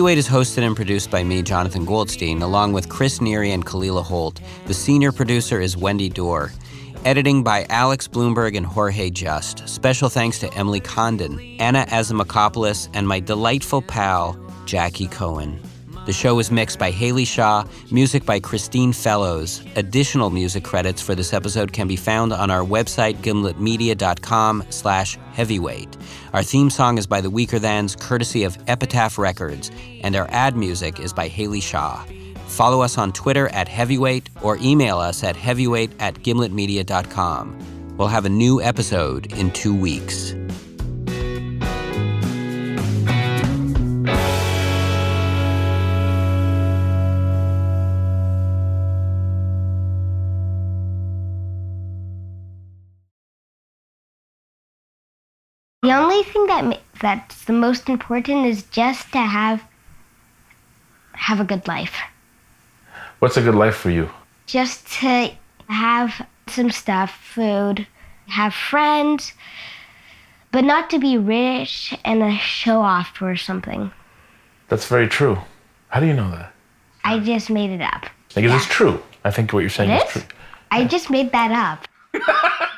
Heavyweight 0.08 0.20
is 0.20 0.30
hosted 0.30 0.66
and 0.66 0.74
produced 0.74 1.12
by 1.12 1.22
me, 1.22 1.42
Jonathan 1.42 1.84
Goldstein, 1.84 2.42
along 2.42 2.72
with 2.72 2.88
Chris 2.88 3.20
Neary 3.20 3.50
and 3.50 3.66
Kalila 3.66 4.02
Holt. 4.02 4.40
The 4.66 4.74
senior 4.74 5.12
producer 5.12 5.60
is 5.60 5.76
Wendy 5.76 6.08
Dorr. 6.08 6.54
Editing 7.04 7.44
by 7.44 7.66
Alex 7.70 8.08
Blumberg 8.08 8.56
and 8.56 8.66
Jorge 8.66 9.10
Just. 9.10 9.68
Special 9.68 10.08
thanks 10.08 10.40
to 10.40 10.54
Emily 10.54 10.80
Condon, 10.80 11.42
Anna 11.60 11.86
Asimakopulos, 11.90 12.88
and 12.94 13.06
my 13.06 13.20
delightful 13.20 13.82
pal, 13.82 14.40
Jackie 14.66 15.08
Cohen. 15.08 15.60
The 16.08 16.14
show 16.14 16.36
was 16.36 16.52
mixed 16.52 16.80
by 16.80 16.90
Haley 16.90 17.26
Shaw, 17.26 17.66
music 17.92 18.26
by 18.26 18.40
Christine 18.40 18.94
Fellows. 18.94 19.62
Additional 19.76 20.30
music 20.30 20.64
credits 20.64 21.02
for 21.02 21.16
this 21.16 21.34
episode 21.34 21.74
can 21.74 21.86
be 21.86 21.98
found 21.98 22.32
on 22.32 22.50
our 22.50 22.64
website, 22.64 23.16
gimletmedia.com 23.16 24.64
slash 24.70 25.18
heavyweight. 25.34 25.98
Our 26.32 26.44
theme 26.44 26.70
song 26.70 26.98
is 26.98 27.08
by 27.08 27.20
The 27.20 27.30
Weakerthans, 27.30 28.00
courtesy 28.00 28.46
of 28.46 28.58
Epitaph 28.70 29.18
Records, 29.18 29.70
and 30.02 30.16
our 30.16 30.30
ad 30.32 30.56
music 30.56 30.98
is 31.02 31.12
by 31.12 31.28
Haley 31.28 31.60
Shaw. 31.60 32.02
Follow 32.46 32.80
us 32.80 32.98
on 32.98 33.12
Twitter 33.12 33.50
at 33.50 33.68
heavyweight 33.68 34.30
or 34.42 34.58
email 34.62 35.00
us 35.00 35.26
at 35.26 35.36
heavyweight 35.36 35.92
at 36.00 36.14
gimletmedia.com. 36.16 37.98
We'll 37.98 38.08
have 38.08 38.24
a 38.24 38.30
new 38.30 38.62
episode 38.62 39.34
in 39.34 39.52
two 39.52 39.76
weeks. 39.76 40.34
Only 55.98 56.24
thing 56.24 56.48
that 56.48 56.66
ma- 56.66 56.78
that's 57.02 57.46
the 57.46 57.54
most 57.54 57.90
important 57.90 58.46
is 58.46 58.64
just 58.64 59.12
to 59.12 59.20
have 59.20 59.64
have 61.14 61.40
a 61.40 61.44
good 61.44 61.68
life. 61.68 61.96
What's 63.20 63.38
a 63.38 63.42
good 63.42 63.56
life 63.56 63.76
for 63.76 63.90
you? 63.90 64.10
Just 64.46 64.88
to 65.00 65.32
have 65.68 66.26
some 66.48 66.70
stuff, 66.72 67.12
food, 67.12 67.88
have 68.28 68.54
friends, 68.54 69.34
but 70.52 70.64
not 70.64 70.90
to 70.92 71.00
be 71.00 71.18
rich 71.18 71.98
and 72.06 72.22
a 72.24 72.38
show 72.38 72.82
off 72.82 73.22
or 73.22 73.36
something. 73.36 73.92
That's 74.70 74.86
very 74.88 75.08
true. 75.08 75.38
How 75.90 76.00
do 76.00 76.06
you 76.06 76.14
know 76.14 76.30
that? 76.32 76.54
I 77.04 77.20
just 77.20 77.50
made 77.50 77.72
it 77.72 77.82
up. 77.82 78.06
Because 78.36 78.54
it's 78.54 78.66
true. 78.66 79.02
I 79.24 79.32
think 79.32 79.52
what 79.54 79.62
you're 79.62 79.70
saying 79.70 79.90
It 79.90 79.96
is 79.96 80.04
is? 80.04 80.12
true. 80.12 80.22
I 80.72 80.84
just 80.86 81.10
made 81.10 81.32
that 81.32 81.52
up. 81.52 81.88